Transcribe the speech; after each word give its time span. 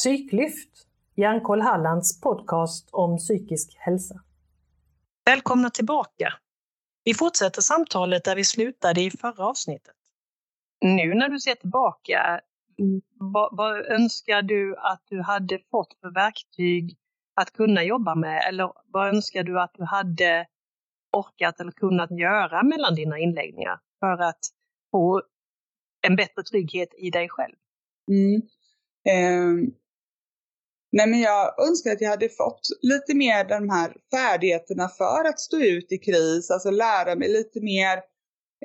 Psyklyft, 0.00 0.86
Hjärnkoll 1.16 1.60
Hallands 1.60 2.20
podcast 2.20 2.88
om 2.92 3.18
psykisk 3.18 3.76
hälsa. 3.78 4.20
Välkomna 5.24 5.70
tillbaka! 5.70 6.32
Vi 7.04 7.14
fortsätter 7.14 7.62
samtalet 7.62 8.24
där 8.24 8.36
vi 8.36 8.44
slutade 8.44 9.00
i 9.00 9.10
förra 9.10 9.46
avsnittet. 9.46 9.94
Nu 10.80 11.14
när 11.14 11.28
du 11.28 11.40
ser 11.40 11.54
tillbaka, 11.54 12.40
vad, 13.14 13.56
vad 13.56 13.86
önskar 13.86 14.42
du 14.42 14.76
att 14.76 15.02
du 15.08 15.22
hade 15.22 15.58
fått 15.70 15.94
för 16.00 16.14
verktyg 16.14 16.96
att 17.34 17.52
kunna 17.52 17.82
jobba 17.82 18.14
med? 18.14 18.42
Eller 18.48 18.72
vad 18.86 19.08
önskar 19.08 19.42
du 19.42 19.60
att 19.60 19.74
du 19.74 19.84
hade 19.84 20.46
orkat 21.12 21.60
eller 21.60 21.72
kunnat 21.72 22.10
göra 22.10 22.62
mellan 22.62 22.94
dina 22.94 23.18
inläggningar 23.18 23.80
för 24.00 24.22
att 24.22 24.40
få 24.90 25.22
en 26.00 26.16
bättre 26.16 26.42
trygghet 26.42 26.88
i 26.98 27.10
dig 27.10 27.28
själv? 27.28 27.56
Mm. 28.08 28.42
Eh, 29.04 29.72
nej 30.92 31.06
men 31.06 31.20
jag 31.20 31.68
önskar 31.68 31.92
att 31.92 32.00
jag 32.00 32.10
hade 32.10 32.28
fått 32.28 32.68
lite 32.82 33.14
mer 33.14 33.44
de 33.44 33.70
här 33.70 33.92
färdigheterna 34.10 34.88
för 34.88 35.24
att 35.28 35.40
stå 35.40 35.56
ut 35.56 35.92
i 35.92 35.98
kris, 35.98 36.50
alltså 36.50 36.70
lära 36.70 37.14
mig 37.14 37.28
lite 37.28 37.60
mer. 37.60 37.96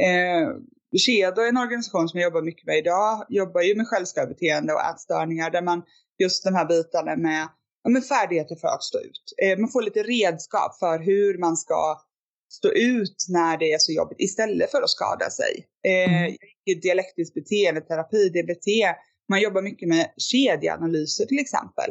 Eh, 0.06 0.50
Kedo 0.98 1.42
är 1.42 1.50
en 1.50 1.58
organisation 1.58 2.10
som 2.10 2.20
jag 2.20 2.28
jobbar 2.28 2.42
mycket 2.42 2.66
med 2.66 2.78
idag, 2.78 3.26
jobbar 3.30 3.62
ju 3.62 3.76
med 3.76 3.88
självskadebeteende 3.88 4.74
och 4.74 4.82
ätstörningar 4.82 5.50
där 5.50 5.62
man 5.62 5.84
just 6.20 6.44
de 6.44 6.56
här 6.56 6.66
bitarna 6.66 7.16
med 7.16 7.48
ja, 7.84 7.90
men 7.90 8.02
färdigheter 8.02 8.56
för 8.56 8.68
att 8.68 8.84
stå 8.84 9.00
ut. 9.00 9.34
Eh, 9.44 9.58
man 9.58 9.70
får 9.70 9.82
lite 9.82 10.04
redskap 10.04 10.80
för 10.80 11.00
hur 11.00 11.38
man 11.38 11.58
ska 11.58 12.02
stå 12.50 12.70
ut 12.70 13.26
när 13.30 13.58
det 13.58 13.72
är 13.74 13.78
så 13.78 13.92
jobbigt 13.92 14.20
istället 14.20 14.72
för 14.72 14.82
att 14.82 14.90
skada 14.90 15.30
sig. 15.30 15.68
Eh, 15.88 16.24
mm. 16.24 16.36
Dialektisk 16.82 17.34
beteendeterapi, 17.34 18.30
DBT, 18.30 18.68
man 19.30 19.42
jobbar 19.42 19.62
mycket 19.62 19.90
med 19.90 20.14
kedjeanalyser 20.18 21.26
till 21.26 21.40
exempel. 21.40 21.90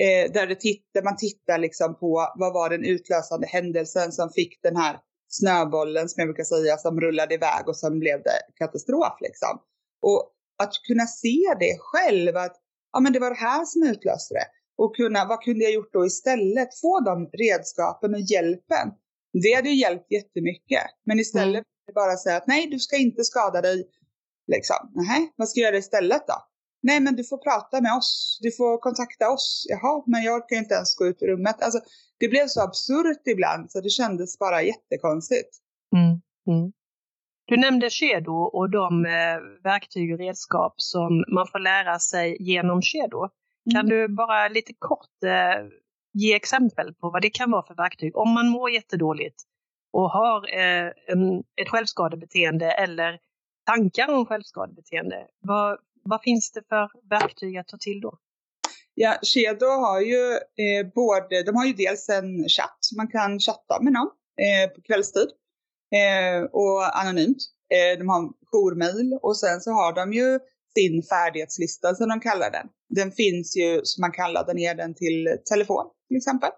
Eh, 0.00 0.32
där, 0.32 0.46
det 0.46 0.58
där 0.94 1.02
man 1.02 1.16
tittar 1.16 1.58
liksom 1.58 1.98
på 1.98 2.32
vad 2.34 2.52
var 2.52 2.70
den 2.70 2.84
utlösande 2.84 3.46
händelsen 3.46 4.12
som 4.12 4.30
fick 4.30 4.62
den 4.62 4.76
här 4.76 4.98
snöbollen 5.28 6.08
som 6.08 6.20
jag 6.20 6.28
brukar 6.28 6.44
säga 6.44 6.76
som 6.76 7.00
rullade 7.00 7.34
iväg 7.34 7.68
och 7.68 7.76
sen 7.76 7.98
blev 7.98 8.22
det 8.22 8.40
katastrof 8.54 9.16
liksom. 9.20 9.60
Och 10.02 10.32
att 10.62 10.72
kunna 10.88 11.06
se 11.06 11.38
det 11.60 11.76
själv 11.78 12.36
att 12.36 12.56
ja 12.92 13.00
men 13.00 13.12
det 13.12 13.18
var 13.18 13.30
det 13.30 13.36
här 13.36 13.64
som 13.64 13.82
utlöste 13.82 14.34
det. 14.34 14.46
Och 14.76 14.96
kunna, 14.96 15.24
vad 15.24 15.42
kunde 15.42 15.64
jag 15.64 15.72
gjort 15.72 15.92
då 15.92 16.06
istället? 16.06 16.80
Få 16.80 17.00
de 17.00 17.30
redskapen 17.32 18.14
och 18.14 18.20
hjälpen. 18.20 18.88
Det 19.42 19.54
hade 19.54 19.68
ju 19.68 19.74
hjälpt 19.74 20.12
jättemycket. 20.12 20.82
Men 21.06 21.18
istället 21.18 21.64
mm. 21.64 21.94
bara 21.94 22.16
säga 22.16 22.36
att 22.36 22.46
nej, 22.46 22.66
du 22.66 22.78
ska 22.78 22.96
inte 22.96 23.24
skada 23.24 23.60
dig. 23.60 23.88
Liksom. 24.46 24.76
Nej, 24.94 25.32
vad 25.36 25.48
ska 25.48 25.60
jag 25.60 25.66
göra 25.66 25.78
istället 25.78 26.26
då? 26.26 26.34
Nej, 26.82 27.00
men 27.00 27.16
du 27.16 27.24
får 27.24 27.38
prata 27.38 27.80
med 27.80 27.92
oss. 27.92 28.38
Du 28.42 28.50
får 28.52 28.78
kontakta 28.78 29.30
oss. 29.30 29.66
Jaha, 29.68 30.02
men 30.06 30.22
jag 30.22 30.36
orkar 30.36 30.56
inte 30.56 30.74
ens 30.74 30.94
gå 30.94 31.06
ut 31.06 31.22
ur 31.22 31.26
rummet. 31.26 31.62
Alltså, 31.62 31.80
det 32.18 32.28
blev 32.28 32.46
så 32.46 32.60
absurt 32.62 33.26
ibland 33.26 33.70
så 33.70 33.80
det 33.80 33.90
kändes 33.90 34.38
bara 34.38 34.62
jättekonstigt. 34.62 35.50
Mm. 35.96 36.20
Mm. 36.56 36.72
Du 37.46 37.56
nämnde 37.56 37.90
Shedo 37.90 38.32
och 38.32 38.70
de 38.70 39.06
eh, 39.06 39.38
verktyg 39.64 40.12
och 40.12 40.18
redskap 40.18 40.74
som 40.76 41.24
man 41.34 41.46
får 41.52 41.58
lära 41.58 41.98
sig 41.98 42.36
genom. 42.40 42.80
Kan 43.72 43.80
mm. 43.80 43.88
du 43.88 44.08
bara 44.08 44.48
lite 44.48 44.72
kort 44.78 45.22
eh, 45.24 45.66
ge 46.12 46.34
exempel 46.34 46.94
på 46.94 47.10
vad 47.10 47.22
det 47.22 47.30
kan 47.30 47.50
vara 47.50 47.66
för 47.66 47.74
verktyg 47.74 48.16
om 48.16 48.30
man 48.30 48.48
mår 48.48 48.70
jättedåligt 48.70 49.42
och 49.92 50.10
har 50.10 50.58
eh, 50.58 50.92
en, 51.06 51.38
ett 51.38 51.68
självskadebeteende 51.68 52.70
eller 52.70 53.18
tankar 53.66 54.14
om 54.14 54.26
självskadebeteende. 54.26 55.26
Vad, 55.40 55.78
vad 56.10 56.22
finns 56.22 56.52
det 56.52 56.62
för 56.68 56.90
verktyg 57.10 57.56
att 57.56 57.68
ta 57.68 57.76
till 57.76 58.00
då? 58.00 58.18
Ja, 58.94 59.18
Shedo 59.22 59.66
har 59.66 60.00
ju 60.00 60.32
eh, 60.34 60.86
både, 60.94 61.42
de 61.42 61.56
har 61.56 61.66
ju 61.66 61.72
dels 61.72 62.08
en 62.08 62.48
chatt, 62.48 62.78
man 62.96 63.08
kan 63.08 63.40
chatta 63.40 63.82
med 63.82 63.92
någon 63.92 64.10
eh, 64.44 64.70
på 64.74 64.80
kvällstid 64.82 65.28
eh, 65.98 66.42
och 66.52 67.00
anonymt. 67.00 67.38
Eh, 67.74 67.98
de 67.98 68.08
har 68.08 68.22
jourmail 68.52 69.18
och 69.22 69.36
sen 69.36 69.60
så 69.60 69.70
har 69.70 69.92
de 69.92 70.12
ju 70.12 70.38
sin 70.76 71.02
färdighetslista 71.02 71.94
som 71.94 72.08
de 72.08 72.20
kallar 72.20 72.50
den. 72.50 72.66
Den 72.88 73.12
finns 73.12 73.56
ju, 73.56 73.80
så 73.84 74.00
man 74.00 74.12
kan 74.12 74.32
ladda 74.32 74.52
ner 74.52 74.74
den 74.74 74.94
till 74.94 75.38
telefon 75.50 75.86
till 76.08 76.16
exempel. 76.16 76.50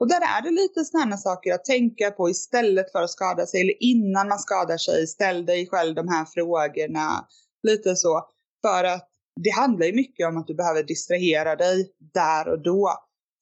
Och 0.00 0.08
där 0.08 0.20
är 0.20 0.42
det 0.42 0.50
lite 0.50 0.84
sådana 0.84 1.16
saker 1.16 1.54
att 1.54 1.64
tänka 1.64 2.10
på 2.10 2.30
istället 2.30 2.92
för 2.92 3.02
att 3.02 3.10
skada 3.10 3.46
sig 3.46 3.60
eller 3.60 3.82
innan 3.82 4.28
man 4.28 4.38
skadar 4.38 4.76
sig. 4.76 5.06
Ställ 5.06 5.46
dig 5.46 5.68
själv 5.68 5.94
de 5.94 6.08
här 6.08 6.24
frågorna. 6.24 7.26
Lite 7.62 7.96
så. 7.96 8.28
För 8.66 8.84
att 8.84 9.08
det 9.44 9.50
handlar 9.50 9.86
ju 9.86 9.92
mycket 9.92 10.28
om 10.28 10.36
att 10.36 10.46
du 10.46 10.54
behöver 10.54 10.82
distrahera 10.82 11.56
dig 11.56 11.92
där 12.14 12.48
och 12.48 12.62
då 12.62 12.92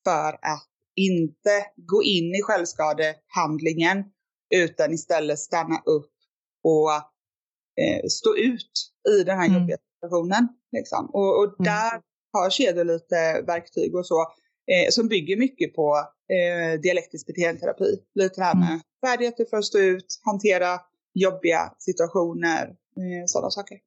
för 0.04 0.32
att 0.32 0.68
inte 0.96 1.66
gå 1.76 2.02
in 2.02 2.34
i 2.34 2.42
självskadehandlingen 2.42 4.04
utan 4.54 4.92
istället 4.92 5.38
stanna 5.38 5.82
upp 5.84 6.12
och 6.64 6.92
eh, 7.82 8.06
stå 8.08 8.36
ut 8.36 8.72
i 9.08 9.22
den 9.22 9.38
här 9.38 9.46
mm. 9.46 9.58
jobbiga 9.58 9.76
situationen. 9.94 10.48
Liksom. 10.72 11.10
Och, 11.12 11.38
och 11.38 11.44
mm. 11.44 11.64
där 11.64 12.00
har 12.32 12.50
kedjor 12.50 12.84
lite 12.84 13.42
verktyg 13.46 13.94
och 13.94 14.06
så 14.06 14.20
eh, 14.72 14.90
som 14.90 15.08
bygger 15.08 15.36
mycket 15.36 15.74
på 15.74 15.96
eh, 16.34 16.80
dialektisk 16.80 17.26
beteendeterapi. 17.26 17.98
Lite 18.14 18.40
det 18.40 18.44
här 18.44 18.54
med 18.54 18.68
mm. 18.68 18.80
färdigheter 19.06 19.44
för 19.50 19.56
att 19.56 19.64
stå 19.64 19.78
ut, 19.78 20.20
hantera 20.24 20.80
jobbiga 21.14 21.74
situationer, 21.78 22.64
eh, 22.96 23.24
sådana 23.26 23.50
saker. 23.50 23.78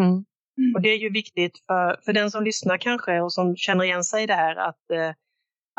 Mm. 0.00 0.24
Mm. 0.60 0.74
Och 0.74 0.82
det 0.82 0.88
är 0.88 0.98
ju 0.98 1.10
viktigt 1.10 1.58
för, 1.66 2.00
för 2.04 2.12
den 2.12 2.30
som 2.30 2.44
lyssnar 2.44 2.78
kanske 2.78 3.20
och 3.20 3.32
som 3.32 3.56
känner 3.56 3.84
igen 3.84 4.04
sig 4.04 4.22
i 4.22 4.26
det 4.26 4.34
här 4.34 4.56
att, 4.56 4.90
eh, 4.90 5.14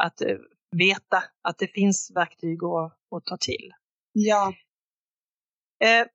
att 0.02 0.22
eh, 0.22 0.38
veta 0.72 1.24
att 1.42 1.58
det 1.58 1.68
finns 1.68 2.12
verktyg 2.16 2.64
att, 2.64 2.98
att 3.16 3.26
ta 3.26 3.38
till. 3.38 3.74
Ja. 4.12 4.54
Eh, 5.84 6.08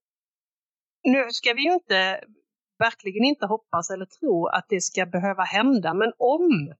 nu 1.02 1.30
ska 1.30 1.52
vi 1.52 1.62
ju 1.62 1.72
inte, 1.72 2.24
verkligen 2.78 3.24
inte 3.24 3.46
hoppas 3.46 3.90
eller 3.90 4.06
tro 4.06 4.46
att 4.46 4.66
det 4.68 4.80
ska 4.80 5.06
behöva 5.06 5.42
hända, 5.42 5.94
men 5.94 6.12
om 6.18 6.74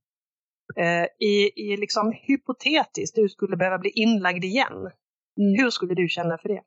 eh, 0.76 1.06
i, 1.18 1.53
i 1.56 1.76
liksom 1.76 2.12
hypotetiskt 2.12 3.16
du 3.16 3.28
skulle 3.28 3.56
behöva 3.56 3.78
bli 3.78 3.91
inlagd 3.91 4.44
igen, 4.44 4.78
mm. 5.41 5.58
hur 5.58 5.70
skulle 5.70 5.94
du 5.94 6.08
känna 6.08 6.38
för 6.38 6.48
det? 6.48 6.62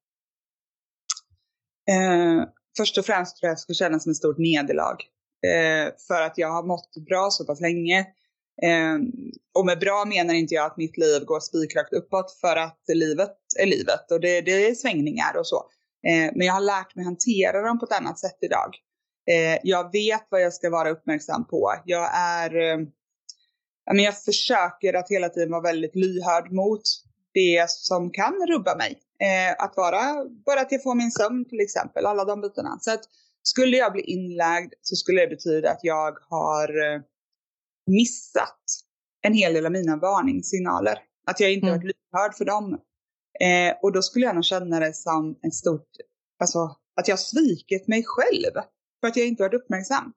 Eh, 1.91 2.47
först 2.77 2.97
och 2.97 3.05
främst 3.05 3.37
tror 3.37 3.47
jag 3.47 3.55
det 3.55 3.59
skulle 3.59 3.75
kännas 3.75 4.03
som 4.03 4.11
ett 4.11 4.17
stort 4.17 4.37
nederlag. 4.37 4.97
Eh, 5.47 5.93
för 6.07 6.21
att 6.21 6.37
jag 6.37 6.51
har 6.51 6.63
mått 6.63 6.93
bra 7.09 7.29
så 7.31 7.45
pass 7.45 7.61
länge. 7.61 7.99
Eh, 8.61 8.97
och 9.53 9.65
med 9.65 9.79
bra 9.79 10.05
menar 10.05 10.33
inte 10.33 10.55
jag 10.55 10.65
att 10.65 10.77
mitt 10.77 10.97
liv 10.97 11.25
går 11.25 11.39
spikrakt 11.39 11.93
uppåt 11.93 12.37
för 12.41 12.55
att 12.55 12.81
livet 12.93 13.37
är 13.59 13.65
livet 13.65 14.11
och 14.11 14.19
det, 14.19 14.41
det 14.41 14.67
är 14.67 14.75
svängningar 14.75 15.37
och 15.37 15.47
så. 15.47 15.65
Eh, 16.07 16.31
men 16.35 16.47
jag 16.47 16.53
har 16.53 16.61
lärt 16.61 16.95
mig 16.95 17.05
hantera 17.05 17.61
dem 17.61 17.79
på 17.79 17.85
ett 17.85 17.99
annat 18.01 18.19
sätt 18.19 18.37
idag. 18.41 18.75
Eh, 19.31 19.59
jag 19.63 19.91
vet 19.91 20.27
vad 20.29 20.41
jag 20.41 20.53
ska 20.53 20.69
vara 20.69 20.89
uppmärksam 20.89 21.47
på. 21.47 21.73
Jag 21.85 22.09
är 22.13 22.55
eh, 22.55 22.77
men 23.93 24.03
jag 24.03 24.23
försöker 24.23 24.93
att 24.93 25.09
hela 25.09 25.29
tiden 25.29 25.51
vara 25.51 25.61
väldigt 25.61 25.95
lyhörd 25.95 26.51
mot 26.51 26.81
det 27.39 27.69
som 27.69 28.11
kan 28.11 28.33
rubba 28.51 28.75
mig. 28.75 28.91
Eh, 29.27 29.63
att 29.63 29.73
vara, 29.77 30.01
bara 30.45 30.61
att 30.61 30.71
jag 30.71 30.83
får 30.83 30.95
min 30.95 31.11
sömn 31.11 31.45
till 31.49 31.59
exempel, 31.59 32.05
alla 32.05 32.25
de 32.25 32.41
bitarna. 32.41 32.77
Så 32.81 32.91
att 32.93 33.03
skulle 33.43 33.77
jag 33.77 33.91
bli 33.93 34.01
inlagd 34.01 34.73
så 34.81 34.95
skulle 34.95 35.21
det 35.21 35.27
betyda 35.27 35.71
att 35.71 35.83
jag 35.83 36.17
har 36.29 36.93
eh, 36.93 37.01
missat 37.87 38.63
en 39.21 39.33
hel 39.33 39.53
del 39.53 39.65
av 39.65 39.71
mina 39.71 39.95
varningssignaler. 39.95 40.99
Att 41.25 41.39
jag 41.39 41.53
inte 41.53 41.67
mm. 41.67 41.77
varit 41.77 41.95
lyhörd 41.95 42.33
för 42.37 42.45
dem. 42.45 42.73
Eh, 43.39 43.73
och 43.81 43.93
då 43.93 44.01
skulle 44.01 44.25
jag 44.25 44.35
nog 44.35 44.45
känna 44.45 44.79
det 44.79 44.93
som 44.93 45.39
ett 45.47 45.53
stort, 45.53 45.89
alltså 46.39 46.75
att 46.99 47.07
jag 47.07 47.19
svikit 47.19 47.87
mig 47.87 48.03
själv 48.05 48.53
för 49.01 49.07
att 49.07 49.17
jag 49.17 49.27
inte 49.27 49.43
varit 49.43 49.61
uppmärksam. 49.61 50.13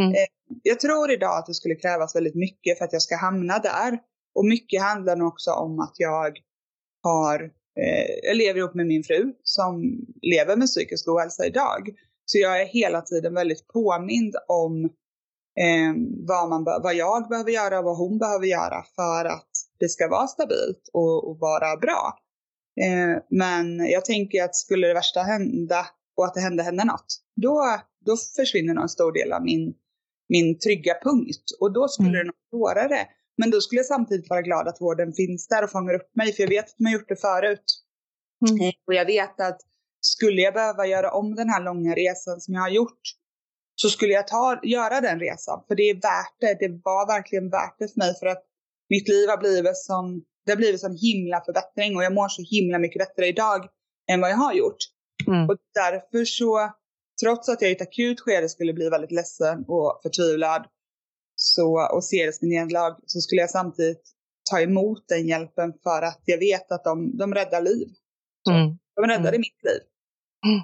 Mm. 0.00 0.10
Eh, 0.10 0.26
jag 0.62 0.80
tror 0.80 1.10
idag 1.10 1.38
att 1.38 1.46
det 1.46 1.54
skulle 1.54 1.74
krävas 1.74 2.16
väldigt 2.16 2.34
mycket 2.34 2.78
för 2.78 2.84
att 2.84 2.92
jag 2.92 3.02
ska 3.02 3.16
hamna 3.16 3.58
där. 3.58 3.98
Och 4.34 4.44
mycket 4.44 4.82
handlar 4.82 5.16
nog 5.16 5.28
också 5.28 5.50
om 5.50 5.80
att 5.80 5.94
jag 5.94 6.38
har, 7.08 7.40
eh, 7.80 8.06
jag 8.22 8.36
lever 8.36 8.58
ihop 8.58 8.74
med 8.74 8.86
min 8.86 9.04
fru 9.04 9.32
som 9.42 9.72
lever 10.22 10.56
med 10.56 10.68
psykisk 10.68 11.08
ohälsa 11.08 11.46
idag. 11.46 11.88
Så 12.24 12.38
jag 12.38 12.62
är 12.62 12.66
hela 12.66 13.00
tiden 13.00 13.34
väldigt 13.34 13.66
påmind 13.68 14.34
om 14.48 14.84
eh, 15.64 15.92
vad, 16.28 16.48
man, 16.48 16.64
vad 16.64 16.94
jag 16.94 17.28
behöver 17.28 17.50
göra 17.50 17.78
och 17.78 17.84
vad 17.84 17.96
hon 17.96 18.18
behöver 18.18 18.46
göra 18.46 18.84
för 18.96 19.24
att 19.24 19.50
det 19.78 19.88
ska 19.88 20.08
vara 20.08 20.26
stabilt 20.26 20.90
och, 20.92 21.28
och 21.28 21.38
vara 21.38 21.76
bra. 21.76 22.18
Eh, 22.80 23.22
men 23.30 23.78
jag 23.78 24.04
tänker 24.04 24.44
att 24.44 24.56
skulle 24.56 24.86
det 24.86 24.94
värsta 24.94 25.20
hända 25.20 25.86
och 26.16 26.24
att 26.24 26.34
det 26.34 26.40
hände 26.40 26.62
henne 26.62 26.84
något, 26.84 27.06
då, 27.36 27.80
då 28.06 28.16
försvinner 28.36 28.82
en 28.82 28.88
stor 28.88 29.12
del 29.12 29.32
av 29.32 29.42
min, 29.42 29.74
min 30.28 30.58
trygga 30.58 30.94
punkt 31.02 31.44
och 31.60 31.72
då 31.72 31.88
skulle 31.88 32.08
mm. 32.08 32.18
det 32.18 32.24
nog 32.24 32.60
vara 32.60 32.88
det. 32.88 33.06
Men 33.38 33.50
då 33.50 33.60
skulle 33.60 33.78
jag 33.78 33.86
samtidigt 33.86 34.30
vara 34.30 34.42
glad 34.42 34.68
att 34.68 34.80
vården 34.80 35.12
finns 35.12 35.48
där 35.48 35.64
och 35.64 35.70
fångar 35.70 35.94
upp 35.94 36.10
mig, 36.16 36.32
för 36.32 36.42
jag 36.42 36.50
vet 36.50 36.64
att 36.64 36.78
man 36.78 36.92
gjort 36.92 37.08
det 37.08 37.20
förut. 37.20 37.64
Mm. 38.48 38.72
Och 38.86 38.94
jag 38.94 39.06
vet 39.06 39.40
att 39.40 39.60
skulle 40.00 40.42
jag 40.42 40.54
behöva 40.54 40.86
göra 40.86 41.10
om 41.10 41.34
den 41.34 41.48
här 41.48 41.64
långa 41.64 41.94
resan 41.94 42.40
som 42.40 42.54
jag 42.54 42.60
har 42.60 42.70
gjort 42.70 43.00
så 43.74 43.88
skulle 43.88 44.12
jag 44.12 44.28
ta, 44.28 44.60
göra 44.62 45.00
den 45.00 45.20
resan. 45.20 45.64
För 45.68 45.74
det 45.74 45.82
är 45.82 45.94
värt 45.94 46.36
det. 46.40 46.66
Det 46.66 46.80
var 46.84 47.06
verkligen 47.06 47.50
värt 47.50 47.76
det 47.78 47.88
för 47.88 47.98
mig 47.98 48.14
för 48.20 48.26
att 48.26 48.42
mitt 48.88 49.08
liv 49.08 49.28
har 49.28 49.36
blivit 49.36 49.76
som, 49.76 50.24
det 50.46 50.52
har 50.52 50.56
blivit 50.56 50.82
en 50.82 50.96
himla 50.96 51.40
förbättring 51.44 51.96
och 51.96 52.04
jag 52.04 52.14
mår 52.14 52.28
så 52.28 52.42
himla 52.42 52.78
mycket 52.78 52.98
bättre 52.98 53.26
idag 53.26 53.68
än 54.10 54.20
vad 54.20 54.30
jag 54.30 54.36
har 54.36 54.54
gjort. 54.54 54.76
Mm. 55.26 55.48
Och 55.48 55.56
därför 55.74 56.24
så, 56.24 56.72
trots 57.22 57.48
att 57.48 57.62
jag 57.62 57.70
i 57.70 57.74
ett 57.74 57.82
akut 57.82 58.20
skede 58.20 58.48
skulle 58.48 58.72
bli 58.72 58.88
väldigt 58.88 59.12
ledsen 59.12 59.64
och 59.68 60.00
förtvivlad 60.02 60.66
så, 61.40 61.88
och 61.92 62.04
se 62.04 62.26
det 62.26 62.32
som 62.32 62.46
en 62.46 62.50
nederlag 62.50 62.96
så 63.06 63.20
skulle 63.20 63.40
jag 63.40 63.50
samtidigt 63.50 64.02
ta 64.50 64.60
emot 64.60 65.08
den 65.08 65.28
hjälpen 65.28 65.72
för 65.82 66.02
att 66.02 66.20
jag 66.24 66.38
vet 66.38 66.72
att 66.72 66.84
de, 66.84 67.16
de 67.16 67.34
räddar 67.34 67.62
liv. 67.62 67.88
Mm. 68.50 68.78
De 68.96 69.06
räddade 69.06 69.28
mm. 69.28 69.40
mitt 69.40 69.62
liv. 69.62 69.82
Mm. 70.46 70.60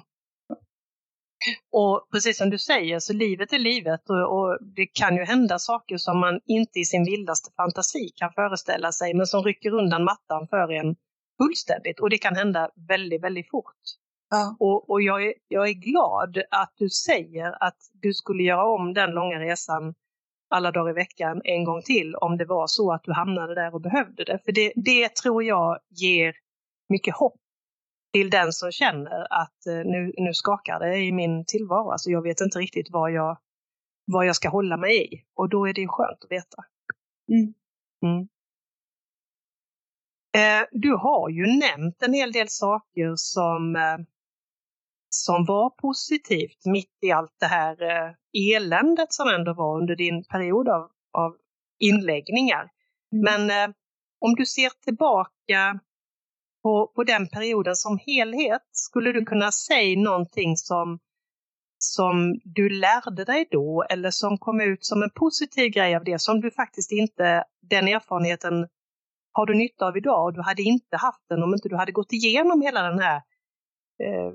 Och 1.71 2.07
precis 2.11 2.37
som 2.37 2.49
du 2.49 2.57
säger, 2.57 2.99
så 2.99 3.13
livet 3.13 3.53
är 3.53 3.59
livet 3.59 4.09
och, 4.09 4.39
och, 4.39 4.57
det 4.75 4.85
kan 4.85 5.15
ju 5.15 5.23
hända 5.23 5.59
saker 5.59 5.97
som 5.97 6.19
man 6.19 6.39
inte 6.45 6.79
i 6.79 6.85
sin 6.85 7.05
vildaste 7.05 7.51
fantasi 7.57 8.09
kan 8.15 8.33
föreställa 8.33 8.91
sig, 8.91 9.13
men 9.13 9.25
som 9.25 9.43
rycker 9.43 9.73
undan 9.73 10.03
mattan 10.03 10.47
för 10.47 10.71
en 10.71 10.95
fullständigt. 11.37 11.99
Och 11.99 12.09
det 12.09 12.17
kan 12.17 12.35
hända 12.35 12.69
väldigt, 12.87 13.23
väldigt 13.23 13.49
fort. 13.49 13.81
Ja. 14.29 14.55
Och, 14.59 14.89
och 14.89 15.01
jag, 15.01 15.25
är, 15.25 15.33
jag 15.47 15.69
är 15.69 15.73
glad 15.73 16.37
att 16.51 16.73
du 16.77 16.89
säger 16.89 17.63
att 17.63 17.77
du 17.93 18.13
skulle 18.13 18.43
göra 18.43 18.67
om 18.67 18.93
den 18.93 19.11
långa 19.11 19.39
resan 19.39 19.93
alla 20.55 20.71
dagar 20.71 20.89
i 20.89 20.93
veckan 20.93 21.41
en 21.43 21.63
gång 21.63 21.81
till 21.81 22.15
om 22.15 22.37
det 22.37 22.45
var 22.45 22.67
så 22.67 22.93
att 22.93 23.03
du 23.03 23.13
hamnade 23.13 23.55
där 23.55 23.73
och 23.73 23.81
behövde 23.81 24.23
det. 24.23 24.39
För 24.45 24.51
det, 24.51 24.73
det 24.75 25.15
tror 25.15 25.43
jag 25.43 25.79
ger 25.89 26.35
mycket 26.89 27.15
hopp 27.15 27.41
till 28.13 28.29
den 28.29 28.53
som 28.53 28.71
känner 28.71 29.33
att 29.43 29.65
eh, 29.67 29.75
nu, 29.85 30.13
nu 30.17 30.33
skakar 30.33 30.79
det 30.79 30.97
i 30.97 31.11
min 31.11 31.45
tillvaro. 31.45 31.91
Alltså 31.91 32.09
jag 32.09 32.21
vet 32.21 32.41
inte 32.41 32.59
riktigt 32.59 32.87
vad 32.91 33.11
jag, 33.11 33.37
vad 34.05 34.25
jag 34.25 34.35
ska 34.35 34.49
hålla 34.49 34.77
mig 34.77 35.13
i. 35.13 35.23
Och 35.35 35.49
då 35.49 35.67
är 35.67 35.73
det 35.73 35.87
skönt 35.87 36.23
att 36.23 36.31
veta. 36.31 36.63
Mm. 37.31 37.53
Mm. 38.05 38.27
Eh, 40.37 40.67
du 40.71 40.93
har 40.93 41.29
ju 41.29 41.45
nämnt 41.45 42.03
en 42.03 42.13
hel 42.13 42.31
del 42.31 42.49
saker 42.49 43.13
som, 43.15 43.75
eh, 43.75 43.97
som 45.15 45.45
var 45.45 45.69
positivt 45.69 46.65
mitt 46.65 46.97
i 47.01 47.11
allt 47.11 47.35
det 47.39 47.45
här 47.45 47.77
eländet 48.33 49.13
som 49.13 49.29
ändå 49.29 49.53
var 49.53 49.77
under 49.77 49.95
din 49.95 50.23
period 50.23 50.69
av, 50.69 50.89
av 51.17 51.35
inläggningar. 51.79 52.69
Mm. 53.13 53.23
Men 53.23 53.73
om 54.19 54.35
du 54.35 54.45
ser 54.45 54.69
tillbaka 54.69 55.79
på, 56.63 56.91
på 56.95 57.03
den 57.03 57.27
perioden 57.27 57.75
som 57.75 57.99
helhet, 58.05 58.61
skulle 58.71 59.11
du 59.11 59.25
kunna 59.25 59.51
säga 59.51 59.99
någonting 59.99 60.57
som, 60.57 60.99
som 61.77 62.39
du 62.43 62.69
lärde 62.69 63.25
dig 63.25 63.47
då 63.51 63.85
eller 63.89 64.11
som 64.11 64.37
kom 64.37 64.61
ut 64.61 64.85
som 64.85 65.03
en 65.03 65.09
positiv 65.09 65.71
grej 65.71 65.95
av 65.95 66.03
det 66.03 66.19
som 66.21 66.41
du 66.41 66.51
faktiskt 66.51 66.91
inte, 66.91 67.43
den 67.61 67.87
erfarenheten 67.87 68.67
har 69.31 69.45
du 69.45 69.53
nytta 69.53 69.85
av 69.87 69.97
idag 69.97 70.25
och 70.25 70.33
du 70.33 70.41
hade 70.41 70.61
inte 70.61 70.97
haft 70.97 71.29
den 71.29 71.43
om 71.43 71.53
inte 71.53 71.69
du 71.69 71.75
hade 71.75 71.91
gått 71.91 72.13
igenom 72.13 72.61
hela 72.61 72.81
den 72.81 72.99
här 72.99 73.15
eh, 74.03 74.31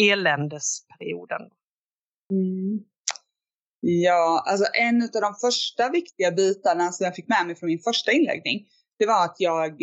eländesperioden? 0.00 1.42
Mm. 2.32 2.84
Ja, 3.80 4.44
alltså 4.46 4.66
en 4.74 5.02
av 5.02 5.20
de 5.20 5.34
första 5.34 5.90
viktiga 5.90 6.30
bitarna 6.30 6.92
som 6.92 7.04
jag 7.04 7.14
fick 7.14 7.28
med 7.28 7.46
mig 7.46 7.56
från 7.56 7.66
min 7.66 7.78
första 7.78 8.12
inläggning, 8.12 8.66
det 8.98 9.06
var 9.06 9.24
att 9.24 9.36
jag 9.38 9.82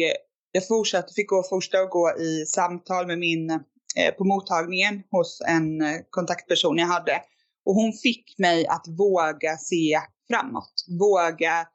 jag 0.52 0.68
fortsatte, 0.68 1.14
fick 1.14 1.30
gå, 1.30 1.44
fortsätta 1.44 1.80
att 1.80 1.90
gå 1.90 2.12
i 2.20 2.46
samtal 2.46 3.08
med 3.08 3.20
min, 3.20 3.50
eh, 3.52 4.14
på 4.18 4.24
mottagningen 4.24 5.04
hos 5.12 5.42
en 5.48 5.82
kontaktperson 6.10 6.78
jag 6.78 6.88
hade. 6.88 7.22
Och 7.66 7.76
hon 7.76 7.94
fick 7.94 8.36
mig 8.38 8.68
att 8.68 8.86
våga 8.88 9.58
se 9.58 10.00
framåt, 10.28 10.86
våga 11.00 11.68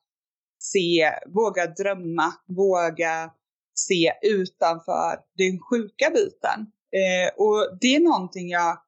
se, 0.59 1.11
våga 1.27 1.67
drömma, 1.67 2.33
våga 2.49 3.31
se 3.75 4.13
utanför 4.23 5.19
den 5.37 5.59
sjuka 5.61 6.11
biten. 6.11 6.67
Eh, 6.97 7.45
och 7.45 7.79
det 7.81 7.97
är 7.97 8.01
någonting 8.01 8.49
jag 8.49 8.79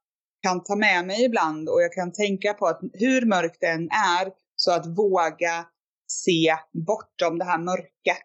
kan 0.43 0.63
ta 0.65 0.77
med 0.77 1.07
mig 1.07 1.25
ibland 1.25 1.69
och 1.69 1.83
jag 1.83 1.93
kan 1.93 2.13
tänka 2.13 2.55
på 2.55 2.67
att 2.67 2.81
hur 2.93 3.27
mörkt 3.27 3.61
det 3.61 3.67
än 3.67 3.89
är, 3.91 4.33
så 4.57 4.73
att 4.73 4.87
våga 4.87 5.67
se 6.07 6.57
bortom 6.87 7.39
det 7.39 7.45
här 7.45 7.59
mörka 7.59 8.17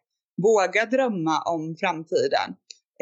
våga 0.41 0.85
drömma 0.85 1.41
om 1.41 1.75
framtiden. 1.79 2.49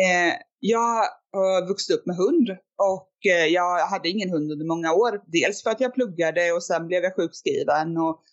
Eh, 0.01 0.33
jag 0.59 1.03
har 1.33 1.67
vuxit 1.67 1.95
upp 1.95 2.05
med 2.05 2.15
hund 2.15 2.49
och 2.77 3.31
eh, 3.31 3.45
jag 3.45 3.87
hade 3.87 4.09
ingen 4.09 4.29
hund 4.29 4.51
under 4.51 4.65
många 4.65 4.93
år. 4.93 5.21
Dels 5.27 5.63
för 5.63 5.69
att 5.69 5.81
jag 5.81 5.93
pluggade 5.93 6.51
och 6.51 6.63
sen 6.63 6.87
blev 6.87 7.03
jag 7.03 7.15
sjukskriven 7.15 7.97
och 7.97 8.23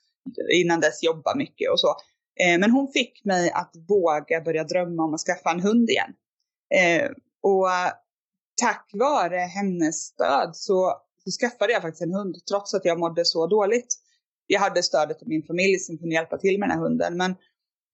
innan 0.54 0.80
dess 0.80 1.02
jobba 1.02 1.34
mycket 1.34 1.70
och 1.70 1.80
så. 1.80 1.88
Eh, 2.40 2.58
men 2.58 2.70
hon 2.70 2.92
fick 2.92 3.24
mig 3.24 3.50
att 3.50 3.72
våga 3.88 4.40
börja 4.40 4.64
drömma 4.64 5.04
om 5.04 5.14
att 5.14 5.20
skaffa 5.20 5.50
en 5.50 5.60
hund 5.60 5.90
igen. 5.90 6.12
Eh, 6.74 7.10
och 7.42 7.68
tack 8.60 8.90
vare 8.92 9.36
hennes 9.36 9.96
stöd 9.96 10.56
så, 10.56 10.94
så 11.24 11.30
skaffade 11.40 11.72
jag 11.72 11.82
faktiskt 11.82 12.02
en 12.02 12.14
hund 12.14 12.36
trots 12.50 12.74
att 12.74 12.84
jag 12.84 12.98
mådde 12.98 13.24
så 13.24 13.46
dåligt. 13.46 13.94
Jag 14.46 14.60
hade 14.60 14.82
stödet 14.82 15.22
av 15.22 15.28
min 15.28 15.42
familj 15.42 15.78
som 15.78 15.98
kunde 15.98 16.14
hjälpa 16.14 16.38
till 16.38 16.58
med 16.58 16.68
den 16.68 16.78
här 16.78 16.84
hunden. 16.84 17.16
Men 17.16 17.34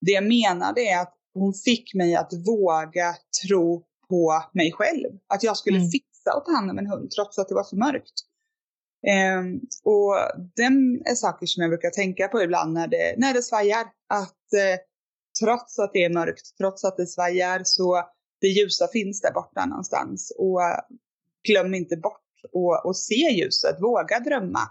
det 0.00 0.12
jag 0.12 0.24
menade 0.24 0.80
är 0.80 1.00
att 1.00 1.14
hon 1.34 1.54
fick 1.54 1.94
mig 1.94 2.14
att 2.14 2.32
våga 2.46 3.14
tro 3.46 3.84
på 4.08 4.42
mig 4.52 4.72
själv. 4.72 5.18
Att 5.26 5.42
jag 5.42 5.56
skulle 5.56 5.78
mm. 5.78 5.90
fixa 5.90 6.30
att 6.36 6.44
ta 6.44 6.52
hand 6.52 6.70
om 6.70 6.78
en 6.78 6.86
hund 6.86 7.10
trots 7.10 7.38
att 7.38 7.48
det 7.48 7.54
var 7.54 7.64
så 7.64 7.76
mörkt. 7.76 8.14
Um, 9.38 9.60
och 9.84 10.14
det 10.56 10.62
är 11.10 11.14
saker 11.14 11.46
som 11.46 11.60
jag 11.60 11.70
brukar 11.70 11.90
tänka 11.90 12.28
på 12.28 12.42
ibland 12.42 12.72
när 12.72 12.88
det, 12.88 13.14
när 13.16 13.34
det 13.34 13.42
svajar. 13.42 13.86
Att 14.08 14.46
uh, 14.54 14.80
trots 15.40 15.78
att 15.78 15.92
det 15.92 16.04
är 16.04 16.10
mörkt, 16.10 16.56
trots 16.58 16.84
att 16.84 16.96
det 16.96 17.06
svajar 17.06 17.60
så 17.64 18.04
det 18.40 18.48
ljusa 18.48 18.88
finns 18.92 19.20
där 19.20 19.32
borta 19.32 19.66
någonstans. 19.66 20.32
Och 20.38 20.60
uh, 20.60 20.96
glöm 21.48 21.74
inte 21.74 21.96
bort 21.96 22.30
och, 22.52 22.86
och 22.86 22.96
se 22.96 23.30
ljuset, 23.30 23.76
våga 23.80 24.18
drömma. 24.20 24.62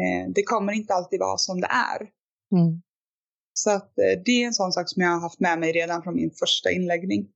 Uh, 0.00 0.32
det 0.34 0.42
kommer 0.42 0.72
inte 0.72 0.94
alltid 0.94 1.20
vara 1.20 1.38
som 1.38 1.60
det 1.60 1.70
är. 1.70 2.00
Mm. 2.52 2.82
Så 3.52 3.70
att 3.70 3.98
eh, 3.98 4.22
det 4.24 4.30
är 4.30 4.46
en 4.46 4.52
sån 4.52 4.72
sak 4.72 4.88
som 4.88 5.02
jag 5.02 5.10
har 5.10 5.20
haft 5.20 5.40
med 5.40 5.58
mig 5.58 5.72
redan 5.72 6.02
från 6.02 6.14
min 6.14 6.30
första 6.30 6.70
inläggning. 6.70 7.28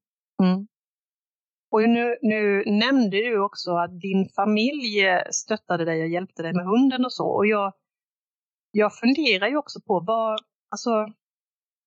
Mm. 0.42 0.66
Och 1.70 1.88
nu, 1.88 2.18
nu 2.22 2.64
nämnde 2.66 3.16
du 3.16 3.40
också 3.40 3.70
att 3.76 4.00
din 4.00 4.28
familj 4.28 5.04
stöttade 5.30 5.84
dig 5.84 6.02
och 6.02 6.08
hjälpte 6.08 6.42
dig 6.42 6.52
med 6.52 6.66
hunden 6.66 7.04
och 7.04 7.12
så. 7.12 7.26
Och 7.26 7.46
jag, 7.46 7.72
jag 8.70 8.94
funderar 8.94 9.48
ju 9.48 9.56
också 9.56 9.80
på 9.80 10.00
vad, 10.00 10.40
alltså, 10.70 10.90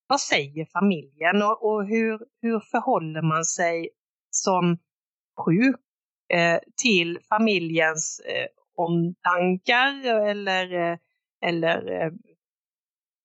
vad 0.09 0.21
säger 0.21 0.65
familjen 0.65 1.41
och, 1.41 1.65
och 1.65 1.87
hur, 1.87 2.19
hur 2.41 2.59
förhåller 2.59 3.21
man 3.21 3.45
sig 3.45 3.89
som 4.29 4.77
sjuk 5.45 5.75
eh, 6.33 6.59
till 6.81 7.19
familjens 7.29 8.21
eh, 8.25 8.47
omtankar 8.75 10.05
eller, 10.29 10.73
eh, 10.73 10.97
eller 11.45 11.91
eh, 11.91 12.11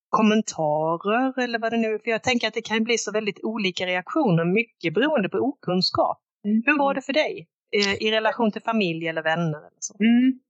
kommentarer 0.08 1.38
eller 1.38 1.58
vad 1.58 1.72
det 1.72 1.76
nu 1.76 1.94
är. 1.94 1.98
För 1.98 2.10
jag 2.10 2.22
tänker 2.22 2.48
att 2.48 2.54
det 2.54 2.62
kan 2.62 2.84
bli 2.84 2.98
så 2.98 3.12
väldigt 3.12 3.44
olika 3.44 3.86
reaktioner, 3.86 4.44
mycket 4.44 4.94
beroende 4.94 5.28
på 5.28 5.38
okunskap. 5.38 6.20
Mm. 6.44 6.62
Hur 6.66 6.78
var 6.78 6.94
det 6.94 7.02
för 7.02 7.12
dig 7.12 7.48
eh, 7.76 7.94
i 7.94 8.10
relation 8.10 8.52
till 8.52 8.62
familj 8.62 9.08
eller 9.08 9.22
vänner? 9.22 9.58
Eller 9.58 9.80
så? 9.80 9.96
Mm. 10.00 10.40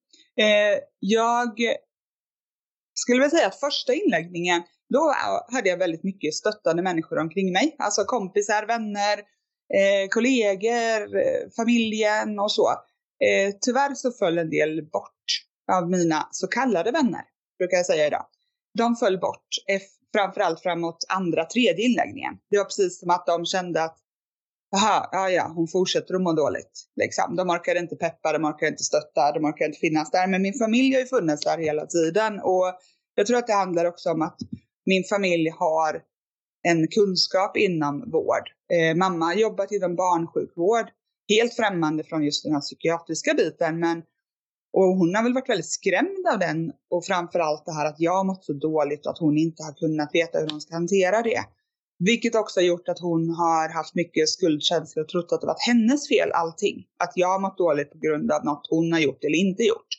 Jag 1.01 1.59
skulle 2.95 3.21
väl 3.21 3.31
säga 3.31 3.47
att 3.47 3.61
första 3.61 3.95
inläggningen, 3.95 4.63
då 4.93 5.15
hade 5.53 5.69
jag 5.69 5.77
väldigt 5.77 6.05
mycket 6.05 6.35
stöttande 6.35 6.83
människor 6.83 7.19
omkring 7.19 7.53
mig. 7.53 7.77
Alltså 7.79 8.05
kompisar, 8.05 8.67
vänner, 8.67 9.19
eh, 9.75 10.09
kollegor, 10.11 11.17
eh, 11.17 11.51
familjen 11.57 12.39
och 12.39 12.53
så. 12.53 12.71
Eh, 13.25 13.55
tyvärr 13.61 13.95
så 13.95 14.13
föll 14.13 14.39
en 14.39 14.51
del 14.51 14.89
bort 14.93 15.11
av 15.73 15.91
mina 15.91 16.29
så 16.31 16.47
kallade 16.47 16.91
vänner, 16.91 17.23
brukar 17.59 17.77
jag 17.77 17.87
säga 17.87 18.07
idag 18.07 18.27
de 18.79 18.97
föll 18.97 19.21
bort, 19.21 19.49
eh, 19.69 19.81
framförallt 20.15 20.61
framåt 20.61 21.05
andra, 21.09 21.45
tredje 21.45 21.85
inläggningen. 21.85 22.35
Det 22.51 22.59
var 22.59 22.65
precis 22.65 23.01
som 23.01 23.11
att 23.11 23.27
de 23.27 23.47
kände 23.47 23.85
att 23.85 23.99
Jaha, 24.71 25.09
ja, 25.13 25.31
ja, 25.31 25.53
hon 25.55 25.69
fortsätter 25.69 26.15
att 26.15 26.23
må 26.23 26.33
dåligt. 26.33 26.85
Liksom. 26.97 27.37
De 27.37 27.51
orkar 27.51 27.75
inte 27.75 27.97
peppa, 27.97 28.33
de 28.33 28.45
orkar 28.45 28.67
inte 28.67 28.85
stötta, 28.85 29.33
de 29.33 29.45
orkar 29.45 29.67
inte 29.67 29.79
finnas 29.79 30.11
där. 30.11 30.27
Men 30.27 30.43
min 30.43 30.55
familj 30.55 30.95
har 30.95 31.01
ju 31.01 31.07
funnits 31.07 31.45
där 31.45 31.59
hela 31.59 31.87
tiden. 31.87 32.41
Och 32.41 32.75
jag 33.15 33.27
tror 33.27 33.39
att 33.39 33.47
det 33.47 33.53
handlar 33.53 33.85
också 33.85 34.11
om 34.11 34.23
att 34.23 34.37
min 34.87 35.05
familj 35.05 35.49
har 35.49 36.03
en 36.69 36.89
kunskap 36.89 37.57
inom 37.57 38.11
vård. 38.11 38.49
Eh, 38.73 38.97
mamma 38.97 39.25
har 39.25 39.35
jobbat 39.35 39.73
inom 39.73 39.97
barnsjukvård, 39.97 40.87
helt 41.29 41.55
främmande 41.55 42.05
från 42.05 42.25
just 42.25 42.45
den 42.45 42.53
här 42.53 42.61
psykiatriska 42.61 43.35
biten. 43.35 43.79
Men 43.79 44.03
och 44.77 44.97
hon 44.99 45.15
har 45.15 45.23
väl 45.23 45.35
varit 45.35 45.49
väldigt 45.49 45.71
skrämd 45.71 46.27
av 46.33 46.39
den 46.39 46.73
och 46.91 47.05
framförallt 47.05 47.67
det 47.67 47.73
här 47.73 47.87
att 47.87 48.01
jag 48.01 48.17
har 48.17 48.25
mått 48.25 48.45
så 48.45 48.53
dåligt 48.53 49.07
och 49.07 49.13
att 49.13 49.19
hon 49.19 49.39
inte 49.39 49.63
har 49.63 49.73
kunnat 49.73 50.11
veta 50.13 50.39
hur 50.39 50.49
hon 50.51 50.61
ska 50.61 50.75
hantera 50.75 51.23
det. 51.23 51.45
Vilket 51.99 52.35
också 52.35 52.61
har 52.61 52.65
gjort 52.65 52.89
att 52.89 52.99
hon 53.01 53.31
har 53.31 53.69
haft 53.69 53.95
mycket 53.95 54.29
skuldkänslor 54.29 55.03
och 55.05 55.09
trott 55.09 55.33
att 55.33 55.41
det 55.41 55.47
varit 55.47 55.67
hennes 55.67 56.09
fel 56.09 56.31
allting. 56.33 56.85
Att 57.05 57.13
jag 57.15 57.29
har 57.29 57.41
mått 57.41 57.59
dåligt 57.59 57.91
på 57.93 57.99
grund 57.99 58.33
av 58.33 58.45
något 58.45 58.67
hon 58.71 58.93
har 58.93 59.01
gjort 59.01 59.25
eller 59.25 59.39
inte 59.39 59.63
gjort. 59.63 59.91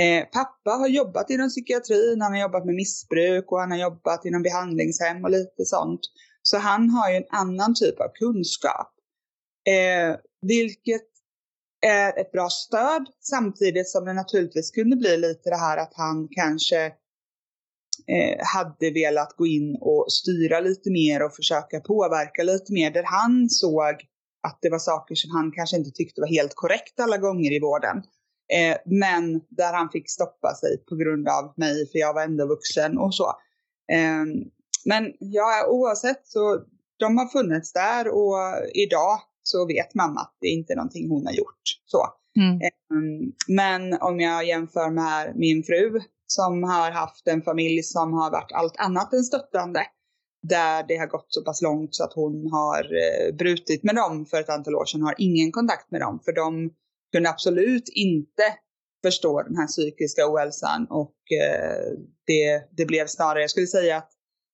Eh, 0.00 0.24
pappa 0.32 0.70
har 0.70 0.88
jobbat 0.88 1.30
inom 1.30 1.48
psykiatrin, 1.48 2.20
han 2.20 2.32
har 2.32 2.40
jobbat 2.40 2.66
med 2.66 2.74
missbruk 2.74 3.52
och 3.52 3.60
han 3.60 3.70
har 3.70 3.78
jobbat 3.78 4.24
inom 4.24 4.42
behandlingshem 4.42 5.24
och 5.24 5.30
lite 5.30 5.64
sånt. 5.64 6.00
Så 6.42 6.58
han 6.58 6.90
har 6.90 7.10
ju 7.10 7.16
en 7.16 7.26
annan 7.30 7.74
typ 7.74 8.00
av 8.00 8.08
kunskap. 8.08 8.92
Eh, 9.68 10.16
vilket 10.46 11.08
är 11.86 12.20
ett 12.20 12.32
bra 12.32 12.48
stöd 12.50 13.06
samtidigt 13.20 13.88
som 13.88 14.04
det 14.04 14.12
naturligtvis 14.12 14.70
kunde 14.70 14.96
bli 14.96 15.16
lite 15.16 15.50
det 15.50 15.56
här 15.56 15.76
att 15.76 15.92
han 15.94 16.28
kanske 16.30 16.84
eh, 18.06 18.38
hade 18.38 18.90
velat 18.90 19.36
gå 19.36 19.46
in 19.46 19.78
och 19.80 20.12
styra 20.12 20.60
lite 20.60 20.90
mer 20.90 21.22
och 21.22 21.34
försöka 21.34 21.80
påverka 21.80 22.42
lite 22.42 22.72
mer 22.72 22.90
där 22.90 23.04
han 23.06 23.50
såg 23.50 23.94
att 24.42 24.58
det 24.62 24.70
var 24.70 24.78
saker 24.78 25.14
som 25.14 25.30
han 25.30 25.52
kanske 25.52 25.76
inte 25.76 25.90
tyckte 25.90 26.20
var 26.20 26.28
helt 26.28 26.54
korrekt 26.54 27.00
alla 27.00 27.18
gånger 27.18 27.52
i 27.52 27.60
vården. 27.60 28.02
Eh, 28.58 28.76
men 28.86 29.40
där 29.48 29.72
han 29.72 29.90
fick 29.90 30.10
stoppa 30.10 30.54
sig 30.54 30.84
på 30.88 30.96
grund 30.96 31.28
av 31.28 31.54
mig 31.56 31.90
för 31.90 31.98
jag 31.98 32.14
var 32.14 32.22
ändå 32.22 32.46
vuxen 32.46 32.98
och 32.98 33.14
så. 33.14 33.26
Eh, 33.92 34.24
men 34.84 35.12
ja, 35.18 35.66
oavsett 35.68 36.26
så 36.26 36.60
de 36.98 37.18
har 37.18 37.26
funnits 37.26 37.72
där 37.72 38.08
och 38.08 38.36
idag 38.74 39.18
så 39.42 39.66
vet 39.66 39.94
mamma 39.94 40.20
att 40.20 40.36
det 40.40 40.48
inte 40.48 40.72
är 40.72 40.76
någonting 40.76 41.08
hon 41.08 41.26
har 41.26 41.32
gjort. 41.32 41.62
Så. 41.86 42.06
Mm. 42.36 42.60
Ehm, 42.60 43.32
men 43.48 44.00
om 44.00 44.20
jag 44.20 44.46
jämför 44.46 44.90
med 44.90 45.36
min 45.36 45.62
fru 45.62 46.00
som 46.26 46.62
har 46.62 46.90
haft 46.90 47.28
en 47.28 47.42
familj 47.42 47.82
som 47.82 48.12
har 48.12 48.30
varit 48.30 48.52
allt 48.52 48.76
annat 48.76 49.12
än 49.12 49.24
stöttande. 49.24 49.86
Där 50.48 50.84
det 50.88 50.96
har 50.96 51.06
gått 51.06 51.26
så 51.28 51.44
pass 51.44 51.62
långt 51.62 51.94
så 51.94 52.04
att 52.04 52.12
hon 52.12 52.50
har 52.50 52.82
eh, 52.84 53.34
brutit 53.34 53.82
med 53.82 53.94
dem 53.94 54.26
för 54.26 54.40
ett 54.40 54.48
antal 54.48 54.74
år 54.74 54.84
sedan, 54.84 55.02
har 55.02 55.14
ingen 55.18 55.52
kontakt 55.52 55.90
med 55.90 56.00
dem. 56.00 56.20
För 56.24 56.32
de 56.32 56.70
kunde 57.12 57.30
absolut 57.30 57.88
inte 57.88 58.42
förstå 59.04 59.42
den 59.42 59.56
här 59.56 59.66
psykiska 59.66 60.22
ohälsan 60.32 60.86
och 60.90 61.16
eh, 61.42 61.98
det, 62.26 62.68
det 62.76 62.86
blev 62.86 63.06
snarare, 63.06 63.40
jag 63.40 63.50
skulle 63.50 63.66
säga 63.66 63.96
att 63.96 64.10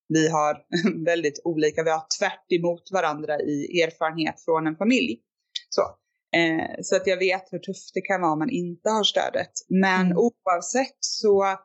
vi 0.09 0.29
har 0.29 0.65
väldigt 1.05 1.41
olika, 1.45 1.83
vi 1.83 1.91
har 1.91 2.07
tvärt 2.19 2.53
emot 2.53 2.83
varandra 2.93 3.41
i 3.41 3.81
erfarenhet 3.83 4.45
från 4.45 4.67
en 4.67 4.77
familj. 4.77 5.21
Så, 5.69 5.83
eh, 6.39 6.83
så 6.83 6.97
att 6.97 7.07
jag 7.07 7.17
vet 7.17 7.53
hur 7.53 7.59
tufft 7.59 7.95
det 7.95 8.01
kan 8.01 8.21
vara 8.21 8.33
om 8.33 8.39
man 8.39 8.51
inte 8.51 8.91
har 8.91 9.05
stödet. 9.05 9.53
Men 9.69 10.07
mm. 10.07 10.19
oavsett 10.19 10.97
så, 11.01 11.57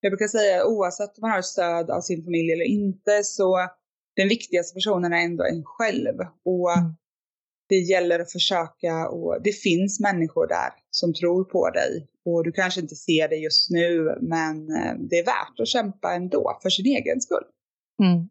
jag 0.00 0.12
brukar 0.12 0.28
säga 0.28 0.66
oavsett 0.66 1.18
om 1.18 1.20
man 1.20 1.30
har 1.30 1.42
stöd 1.42 1.90
av 1.90 2.00
sin 2.00 2.24
familj 2.24 2.52
eller 2.52 2.64
inte 2.64 3.24
så 3.24 3.68
den 4.16 4.28
viktigaste 4.28 4.74
personen 4.74 5.12
är 5.12 5.24
ändå 5.24 5.44
en 5.44 5.64
själv. 5.64 6.16
Och 6.44 6.78
mm. 6.78 6.94
Det 7.72 7.78
gäller 7.78 8.18
att 8.18 8.32
försöka 8.32 9.08
och 9.08 9.42
det 9.42 9.52
finns 9.52 10.00
människor 10.00 10.46
där 10.46 10.70
som 10.90 11.14
tror 11.14 11.44
på 11.44 11.70
dig. 11.70 12.08
Och 12.24 12.44
du 12.44 12.52
kanske 12.52 12.80
inte 12.80 12.94
ser 12.94 13.28
det 13.28 13.36
just 13.36 13.70
nu 13.70 14.18
men 14.20 14.56
eh, 14.76 14.94
det 15.10 15.18
är 15.18 15.24
värt 15.24 15.60
att 15.60 15.68
kämpa 15.68 16.14
ändå 16.14 16.58
för 16.62 16.70
sin 16.70 16.86
egen 16.86 17.20
skull. 17.20 17.44
Mm. 18.02 18.28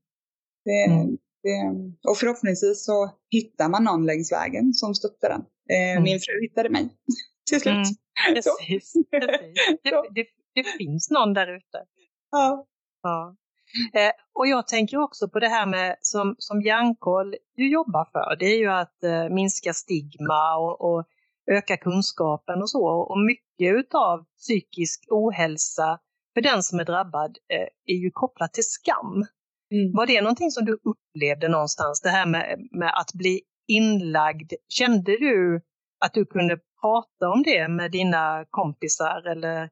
Det, 0.66 0.94
mm. 0.94 1.18
Det, 1.44 2.10
och 2.10 2.18
förhoppningsvis 2.18 2.86
så 2.86 3.12
hittar 3.32 3.70
man 3.70 3.84
någon 3.84 4.06
längs 4.06 4.32
vägen 4.32 4.74
som 4.74 4.96
stöttar 4.96 5.30
den. 5.30 5.42
Eh, 5.70 5.92
mm. 5.92 6.04
Min 6.04 6.20
fru 6.20 6.42
hittade 6.42 6.70
mig 6.70 6.90
till 7.50 7.62
slut. 7.62 7.74
Mm. 7.74 7.84
Precis, 8.34 8.94
precis. 9.12 9.84
Det, 9.84 9.92
det, 10.16 10.26
det, 10.56 10.64
finns 10.78 11.10
någon 11.10 11.34
där 11.34 11.56
ute. 11.58 11.78
Ja. 12.32 12.68
ja. 13.02 13.36
Eh, 13.94 14.12
och 14.34 14.48
jag 14.48 14.68
tänker 14.68 14.98
också 14.98 15.30
på 15.30 15.40
det 15.40 15.48
här 15.48 15.66
med 15.66 15.96
som, 16.02 16.36
som 16.38 16.62
Hjärnkoll 16.62 17.36
du 17.56 17.72
jobbar 17.72 18.06
för, 18.12 18.36
det 18.40 18.46
är 18.46 18.58
ju 18.58 18.72
att 18.72 19.04
eh, 19.04 19.30
minska 19.30 19.74
stigma 19.74 20.56
och, 20.58 20.82
och, 20.82 21.06
öka 21.52 21.78
kunskapen 21.78 22.62
och 22.62 22.70
så. 22.70 22.86
Och 22.86 23.20
mycket 23.20 23.76
utav 23.80 24.26
psykisk 24.38 25.06
ohälsa 25.10 26.00
för 26.34 26.42
den 26.42 26.64
som 26.64 26.80
är 26.80 26.86
drabbad 26.86 27.38
eh, 27.54 27.68
är 27.86 27.96
ju 27.96 28.12
kopplat 28.14 28.54
till 28.54 28.64
skam. 28.64 29.26
Mm. 29.72 29.92
Var 29.94 30.06
det 30.08 30.22
någonting 30.22 30.52
som 30.52 30.66
du 30.66 30.74
upplevde 30.74 31.48
någonstans, 31.48 32.02
det 32.02 32.10
här 32.10 32.26
med, 32.26 32.68
med 32.72 32.94
att 32.96 33.14
bli 33.14 33.42
inlagd? 33.68 34.54
Kände 34.70 35.12
du 35.12 35.62
att 36.06 36.14
du 36.14 36.26
kunde 36.26 36.60
prata 36.82 37.30
om 37.30 37.44
det 37.44 37.68
med 37.68 37.92
dina 37.92 38.46
kompisar 38.50 39.32
eller, 39.32 39.70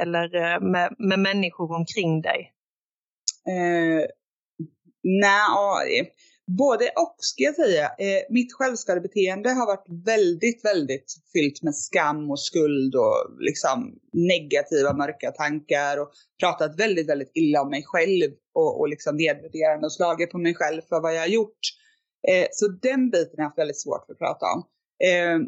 eller 0.00 0.34
eh, 0.34 0.60
med, 0.60 0.94
med 0.98 1.18
människor 1.18 1.74
omkring 1.74 2.22
dig? 2.22 2.52
Eh, 3.48 4.06
nej, 5.02 6.12
både 6.58 6.84
och 6.84 7.16
ska 7.18 7.42
jag 7.42 7.54
säga. 7.54 7.84
Eh, 7.84 8.22
mitt 8.30 8.52
självskadebeteende 8.52 9.50
har 9.50 9.66
varit 9.66 9.86
väldigt, 10.06 10.64
väldigt 10.64 11.14
fyllt 11.32 11.62
med 11.62 11.74
skam 11.74 12.30
och 12.30 12.40
skuld 12.40 12.94
och 12.94 13.36
liksom 13.38 13.98
negativa 14.12 14.92
mörka 14.92 15.30
tankar 15.30 16.00
och 16.00 16.10
pratat 16.40 16.80
väldigt, 16.80 17.08
väldigt 17.08 17.30
illa 17.34 17.62
om 17.62 17.70
mig 17.70 17.82
själv 17.86 18.30
och, 18.54 18.80
och 18.80 18.88
liksom 18.88 19.16
nedvärderande 19.16 19.86
och 19.86 19.92
slagit 19.92 20.30
på 20.30 20.38
mig 20.38 20.54
själv 20.54 20.82
för 20.88 21.00
vad 21.00 21.14
jag 21.14 21.20
har 21.20 21.28
gjort. 21.28 21.60
Eh, 22.28 22.46
så 22.52 22.68
den 22.68 23.10
biten 23.10 23.34
har 23.36 23.42
jag 23.42 23.44
haft 23.44 23.58
väldigt 23.58 23.80
svårt 23.80 24.06
för 24.06 24.12
att 24.12 24.18
prata 24.18 24.46
om. 24.54 24.64
Eh, 25.04 25.38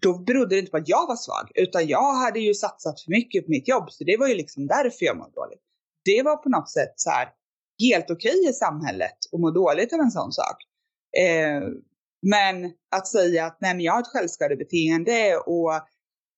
då 0.00 0.18
berodde 0.18 0.54
det 0.54 0.58
inte 0.58 0.70
på 0.70 0.76
att 0.76 0.88
jag 0.88 1.06
var 1.06 1.16
svag, 1.16 1.50
utan 1.54 1.86
jag 1.86 2.12
hade 2.12 2.40
ju 2.40 2.54
satsat 2.54 3.00
för 3.00 3.10
mycket 3.10 3.44
på 3.44 3.50
mitt 3.50 3.68
jobb, 3.68 3.90
så 3.90 4.04
det 4.04 4.16
var 4.16 4.28
ju 4.28 4.34
liksom 4.34 4.66
därför 4.66 5.04
jag 5.06 5.16
mådde 5.16 5.34
dåligt 5.34 5.60
det 6.04 6.22
var 6.22 6.36
på 6.36 6.48
något 6.48 6.70
sätt 6.70 6.92
så 6.96 7.10
här 7.10 7.28
helt 7.82 8.10
okej 8.10 8.38
okay 8.38 8.50
i 8.50 8.52
samhället 8.52 9.18
att 9.32 9.40
må 9.40 9.50
dåligt 9.50 9.92
av 9.92 10.00
en 10.00 10.10
sån 10.10 10.32
sak. 10.32 10.56
Eh, 11.18 11.62
men 12.22 12.72
att 12.96 13.08
säga 13.08 13.46
att 13.46 13.58
nej, 13.60 13.74
men 13.74 13.84
jag 13.84 13.92
har 13.92 14.00
ett 14.00 14.06
självskadebeteende 14.06 15.36
och 15.36 15.72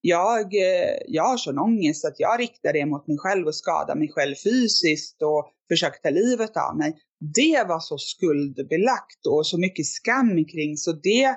jag, 0.00 0.54
eh, 0.54 0.96
jag 1.06 1.24
har 1.24 1.36
sån 1.36 1.58
ångest 1.58 2.04
att 2.04 2.20
jag 2.20 2.40
riktar 2.40 2.72
det 2.72 2.86
mot 2.86 3.06
mig 3.06 3.18
själv 3.18 3.46
och 3.46 3.54
skadar 3.54 3.94
mig 3.96 4.12
själv 4.12 4.34
fysiskt 4.34 5.22
och 5.22 5.50
försöker 5.68 5.98
ta 5.98 6.10
livet 6.10 6.56
av 6.56 6.76
mig. 6.76 6.96
Det 7.34 7.64
var 7.68 7.80
så 7.80 7.98
skuldbelagt 7.98 9.26
och 9.28 9.46
så 9.46 9.58
mycket 9.58 9.86
skam 9.86 10.44
kring 10.44 10.76
så 10.76 10.92
det 10.92 11.36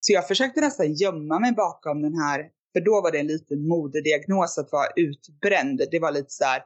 så 0.00 0.12
jag 0.12 0.28
försökte 0.28 0.60
nästan 0.60 0.92
gömma 0.92 1.38
mig 1.38 1.52
bakom 1.52 2.02
den 2.02 2.14
här, 2.14 2.48
för 2.72 2.80
då 2.80 3.00
var 3.02 3.12
det 3.12 3.18
en 3.18 3.26
liten 3.26 3.68
modediagnos 3.68 4.58
att 4.58 4.72
vara 4.72 4.88
utbränd. 4.96 5.82
Det 5.90 5.98
var 5.98 6.12
lite 6.12 6.30
så 6.30 6.44
här, 6.44 6.62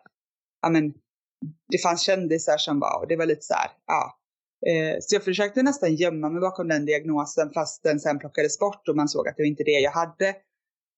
ja 0.63 0.69
men, 0.69 0.93
det 1.73 1.79
fanns 1.83 2.03
kändisar 2.03 2.57
som 2.59 2.81
var, 2.81 3.01
och 3.01 3.09
det 3.09 3.17
var 3.17 3.27
lite 3.27 3.43
så 3.43 3.55
här, 3.55 3.71
ja. 3.87 4.19
Eh, 4.67 4.97
så 5.01 5.15
jag 5.15 5.25
försökte 5.25 5.63
nästan 5.63 5.95
gömma 5.95 6.31
mig 6.31 6.41
bakom 6.41 6.69
den 6.69 6.87
diagnosen 6.87 7.51
fast 7.55 7.83
den 7.83 8.01
sen 8.01 8.19
plockades 8.19 8.59
bort 8.59 8.89
och 8.89 8.97
man 8.97 9.09
såg 9.09 9.29
att 9.29 9.37
det 9.37 9.43
var 9.43 9.49
inte 9.49 9.65
det 9.65 9.81
jag 9.81 9.91
hade. 9.91 10.35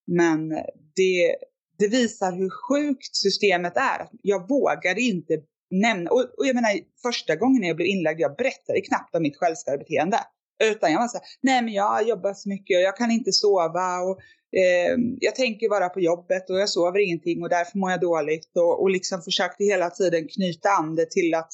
Men 0.06 0.48
det, 0.96 1.36
det 1.78 1.88
visar 1.88 2.32
hur 2.32 2.50
sjukt 2.50 3.16
systemet 3.16 3.76
är. 3.76 4.08
Jag 4.22 4.48
vågade 4.48 5.00
inte 5.00 5.42
nämna, 5.70 6.10
och, 6.10 6.20
och 6.38 6.46
jag 6.46 6.54
menar 6.54 6.70
första 7.02 7.36
gången 7.36 7.62
jag 7.62 7.76
blev 7.76 7.88
inlagd, 7.88 8.20
jag 8.20 8.36
berättade 8.36 8.80
knappt 8.80 9.14
om 9.14 9.22
mitt 9.22 9.36
självskadebeteende. 9.36 10.18
Utan 10.64 10.92
jag 10.92 11.00
var 11.00 11.08
så 11.08 11.18
här, 11.18 11.26
nej 11.40 11.62
men 11.62 11.72
jag 11.72 12.08
jobbar 12.08 12.34
så 12.34 12.48
mycket 12.48 12.76
och 12.76 12.82
jag 12.82 12.96
kan 12.96 13.10
inte 13.10 13.32
sova 13.32 14.00
och 14.00 14.18
eh, 14.56 14.96
jag 15.20 15.34
tänker 15.34 15.68
bara 15.68 15.88
på 15.88 16.00
jobbet 16.00 16.50
och 16.50 16.58
jag 16.58 16.68
sover 16.68 16.98
ingenting 17.06 17.42
och 17.42 17.48
därför 17.48 17.78
mår 17.78 17.90
jag 17.90 18.00
dåligt 18.00 18.56
och, 18.56 18.82
och 18.82 18.90
liksom 18.90 19.22
försökte 19.22 19.64
hela 19.64 19.90
tiden 19.90 20.28
knyta 20.28 20.68
an 20.68 20.94
det 20.94 21.10
till 21.10 21.34
att 21.34 21.52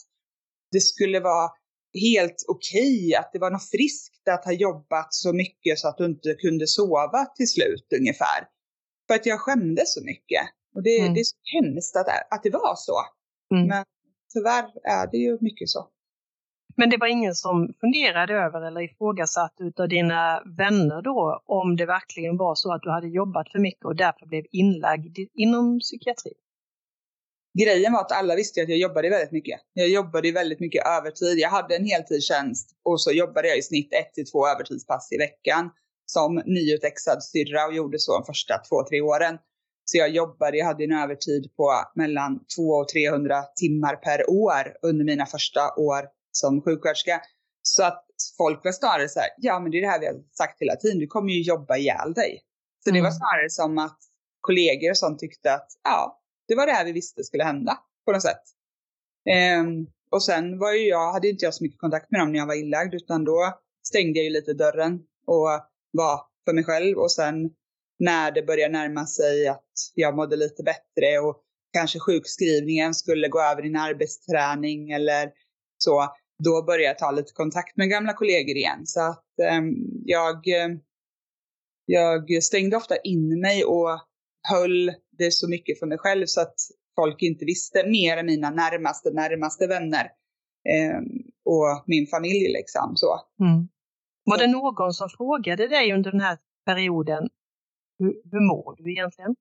det 0.72 0.80
skulle 0.80 1.20
vara 1.20 1.50
helt 2.00 2.44
okej, 2.48 3.06
okay, 3.06 3.14
att 3.14 3.30
det 3.32 3.38
var 3.38 3.50
något 3.50 3.70
friskt 3.70 4.28
att 4.28 4.44
ha 4.44 4.52
jobbat 4.52 5.14
så 5.14 5.32
mycket 5.32 5.78
så 5.78 5.88
att 5.88 5.98
du 5.98 6.04
inte 6.04 6.34
kunde 6.34 6.66
sova 6.66 7.24
till 7.24 7.48
slut 7.48 7.86
ungefär. 8.00 8.48
För 9.06 9.14
att 9.14 9.26
jag 9.26 9.40
skämdes 9.40 9.94
så 9.94 10.04
mycket. 10.04 10.42
Och 10.74 10.82
det, 10.82 10.98
mm. 10.98 11.14
det 11.14 11.20
är 11.20 11.24
så 11.24 11.36
hemskt 11.54 11.96
att, 11.96 12.06
att 12.30 12.42
det 12.42 12.50
var 12.50 12.74
så. 12.76 12.98
Mm. 13.54 13.66
Men 13.68 13.84
tyvärr 14.32 14.64
är 14.84 15.10
det 15.10 15.16
ju 15.16 15.38
mycket 15.40 15.68
så. 15.68 15.88
Men 16.76 16.90
det 16.90 16.96
var 16.96 17.06
ingen 17.06 17.34
som 17.34 17.74
funderade 17.80 18.34
över 18.34 18.66
eller 18.66 18.80
ifrågasatte 18.80 19.62
utav 19.62 19.88
dina 19.88 20.42
vänner 20.58 21.02
då 21.02 21.42
om 21.46 21.76
det 21.76 21.86
verkligen 21.86 22.36
var 22.36 22.54
så 22.54 22.72
att 22.72 22.82
du 22.82 22.90
hade 22.90 23.08
jobbat 23.08 23.52
för 23.52 23.58
mycket 23.58 23.84
och 23.84 23.96
därför 23.96 24.26
blev 24.26 24.44
inlagd 24.50 25.18
inom 25.34 25.80
psykiatri? 25.80 26.32
Grejen 27.58 27.92
var 27.92 28.00
att 28.00 28.12
alla 28.12 28.34
visste 28.34 28.62
att 28.62 28.68
jag 28.68 28.78
jobbade 28.78 29.10
väldigt 29.10 29.32
mycket. 29.32 29.60
Jag 29.72 29.88
jobbade 29.88 30.32
väldigt 30.32 30.60
mycket 30.60 30.86
övertid. 30.86 31.38
Jag 31.38 31.50
hade 31.50 31.76
en 31.76 31.84
heltidstjänst 31.84 32.70
och 32.82 33.00
så 33.00 33.12
jobbade 33.12 33.48
jag 33.48 33.58
i 33.58 33.62
snitt 33.62 33.92
ett 33.92 34.14
till 34.14 34.30
två 34.30 34.48
övertidspass 34.48 35.12
i 35.12 35.18
veckan. 35.18 35.70
som 36.06 36.42
nyutexad 36.46 37.22
syrra 37.22 37.66
och 37.66 37.74
gjorde 37.74 37.98
så 37.98 38.12
de 38.18 38.24
första 38.24 38.58
två, 38.58 38.84
tre 38.88 39.00
åren. 39.00 39.38
Så 39.84 39.98
jag 39.98 40.10
jobbade, 40.10 40.56
jag 40.56 40.66
hade 40.66 40.84
en 40.84 40.92
övertid 40.92 41.56
på 41.56 41.72
mellan 41.94 42.40
200 42.56 42.80
och 42.80 42.88
300 42.88 43.42
timmar 43.42 43.96
per 43.96 44.30
år 44.30 44.76
under 44.82 45.04
mina 45.04 45.26
första 45.26 45.60
år 45.76 46.02
som 46.32 46.62
sjuksköterska. 46.62 47.20
Så 47.62 47.84
att 47.84 48.04
folk 48.36 48.64
var 48.64 48.72
snarare 48.72 49.08
så 49.08 49.20
här, 49.20 49.28
ja 49.38 49.60
men 49.60 49.70
det 49.70 49.78
är 49.78 49.82
det 49.82 49.88
här 49.88 50.00
vi 50.00 50.06
har 50.06 50.16
sagt 50.32 50.60
hela 50.60 50.76
tiden, 50.76 50.98
du 50.98 51.06
kommer 51.06 51.32
ju 51.32 51.42
jobba 51.42 51.76
ihjäl 51.76 52.12
dig. 52.14 52.42
Så 52.84 52.90
mm. 52.90 52.96
det 52.98 53.02
var 53.02 53.10
mm. 53.10 53.18
snarare 53.18 53.50
som 53.50 53.78
att 53.78 53.98
kollegor 54.40 54.90
och 54.90 54.98
sånt 54.98 55.18
tyckte 55.18 55.54
att 55.54 55.68
ja, 55.84 56.22
det 56.48 56.54
var 56.54 56.66
det 56.66 56.72
här 56.72 56.84
vi 56.84 56.92
visste 56.92 57.24
skulle 57.24 57.44
hända 57.44 57.78
på 58.04 58.12
något 58.12 58.22
sätt. 58.22 58.42
Um, 59.60 59.86
och 60.10 60.22
sen 60.22 60.58
var 60.58 60.72
ju 60.72 60.88
jag, 60.88 61.12
hade 61.12 61.28
inte 61.28 61.44
jag 61.44 61.54
så 61.54 61.64
mycket 61.64 61.80
kontakt 61.80 62.10
med 62.10 62.20
dem 62.20 62.32
när 62.32 62.38
jag 62.38 62.46
var 62.46 62.54
inlagd 62.54 62.94
utan 62.94 63.24
då 63.24 63.52
stängde 63.88 64.18
jag 64.18 64.24
ju 64.24 64.30
lite 64.30 64.54
dörren 64.54 65.00
och 65.26 65.48
var 65.92 66.20
för 66.44 66.52
mig 66.52 66.64
själv 66.64 66.98
och 66.98 67.12
sen 67.12 67.50
när 67.98 68.30
det 68.30 68.42
började 68.42 68.72
närma 68.72 69.06
sig 69.06 69.48
att 69.48 69.72
jag 69.94 70.16
mådde 70.16 70.36
lite 70.36 70.62
bättre 70.62 71.18
och 71.18 71.42
kanske 71.72 71.98
sjukskrivningen 71.98 72.94
skulle 72.94 73.28
gå 73.28 73.40
över 73.40 73.64
i 73.64 73.68
en 73.68 73.76
arbetsträning 73.76 74.90
eller 74.90 75.30
så, 75.78 76.14
då 76.44 76.62
började 76.62 76.84
jag 76.84 76.98
ta 76.98 77.10
lite 77.10 77.32
kontakt 77.32 77.76
med 77.76 77.90
gamla 77.90 78.12
kollegor 78.12 78.56
igen. 78.56 78.86
Så 78.86 79.00
att 79.00 79.24
um, 79.58 79.74
jag, 80.04 80.36
jag 81.86 82.42
stängde 82.42 82.76
ofta 82.76 82.96
in 82.96 83.40
mig 83.40 83.64
och 83.64 84.00
höll 84.50 84.92
det 85.18 85.32
så 85.32 85.48
mycket 85.48 85.78
för 85.78 85.86
mig 85.86 85.98
själv 85.98 86.26
så 86.26 86.40
att 86.40 86.54
folk 86.94 87.22
inte 87.22 87.44
visste, 87.44 87.86
mer 87.86 88.16
än 88.16 88.26
mina 88.26 88.50
närmaste, 88.50 89.10
närmaste 89.10 89.66
vänner 89.66 90.04
eh, 90.68 91.00
och 91.44 91.84
min 91.86 92.06
familj 92.06 92.52
liksom 92.52 92.92
så. 92.96 93.20
Mm. 93.40 93.68
Var 94.24 94.38
det 94.38 94.46
någon 94.46 94.92
som 94.92 95.08
frågade 95.08 95.68
dig 95.68 95.92
under 95.92 96.10
den 96.10 96.20
här 96.20 96.38
perioden, 96.66 97.28
hur, 97.98 98.22
hur 98.30 98.48
mår 98.48 98.76
du 98.76 98.92
egentligen? 98.92 99.36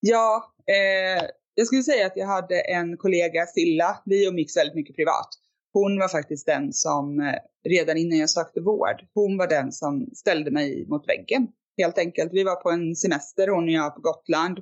Ja, 0.00 0.54
eh, 0.66 1.24
jag 1.54 1.66
skulle 1.66 1.82
säga 1.82 2.06
att 2.06 2.16
jag 2.16 2.26
hade 2.26 2.60
en 2.60 2.96
kollega, 2.96 3.46
Silla, 3.46 4.02
vi 4.04 4.26
umgicks 4.28 4.56
väldigt 4.56 4.74
mycket 4.74 4.96
privat. 4.96 5.28
Hon 5.72 5.98
var 5.98 6.08
faktiskt 6.08 6.46
den 6.46 6.72
som, 6.72 7.20
eh, 7.20 7.34
redan 7.68 7.96
innan 7.96 8.18
jag 8.18 8.30
sökte 8.30 8.60
vård, 8.60 9.06
hon 9.14 9.38
var 9.38 9.48
den 9.48 9.72
som 9.72 10.10
ställde 10.14 10.50
mig 10.50 10.86
mot 10.88 11.08
väggen. 11.08 11.48
Helt 11.76 11.98
enkelt. 11.98 12.32
Vi 12.32 12.44
var 12.44 12.56
på 12.56 12.70
en 12.70 12.96
semester, 12.96 13.48
hon 13.48 13.64
och 13.64 13.70
jag 13.70 13.94
på 13.94 14.00
Gotland, 14.00 14.58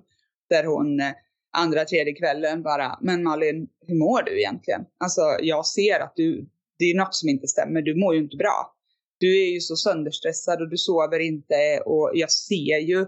där 0.50 0.64
hon 0.64 1.00
eh, 1.00 1.12
andra, 1.52 1.84
tredje 1.84 2.12
kvällen 2.12 2.62
bara, 2.62 2.98
men 3.00 3.22
Malin, 3.22 3.68
hur 3.86 3.94
mår 3.94 4.22
du 4.22 4.38
egentligen? 4.40 4.84
Alltså 5.04 5.20
jag 5.40 5.66
ser 5.66 6.00
att 6.00 6.12
du, 6.16 6.48
det 6.78 6.84
är 6.84 6.96
något 6.96 7.14
som 7.14 7.28
inte 7.28 7.48
stämmer, 7.48 7.82
du 7.82 8.00
mår 8.00 8.14
ju 8.14 8.20
inte 8.20 8.36
bra. 8.36 8.74
Du 9.18 9.42
är 9.42 9.46
ju 9.54 9.60
så 9.60 9.76
sönderstressad 9.76 10.62
och 10.62 10.70
du 10.70 10.76
sover 10.76 11.18
inte 11.18 11.82
och 11.86 12.10
jag 12.14 12.30
ser 12.30 12.78
ju 12.78 13.00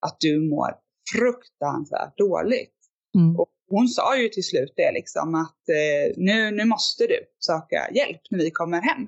att 0.00 0.16
du 0.20 0.40
mår 0.40 0.70
fruktansvärt 1.16 2.18
dåligt. 2.18 2.75
Mm. 3.16 3.36
Och 3.36 3.48
hon 3.68 3.88
sa 3.88 4.16
ju 4.16 4.28
till 4.28 4.44
slut 4.44 4.72
det 4.76 4.92
liksom 4.92 5.34
att 5.34 5.68
eh, 5.68 6.14
nu, 6.16 6.50
nu 6.50 6.64
måste 6.64 7.06
du 7.06 7.18
söka 7.46 7.90
hjälp 7.94 8.20
när 8.30 8.38
vi 8.38 8.50
kommer 8.50 8.80
hem. 8.80 9.06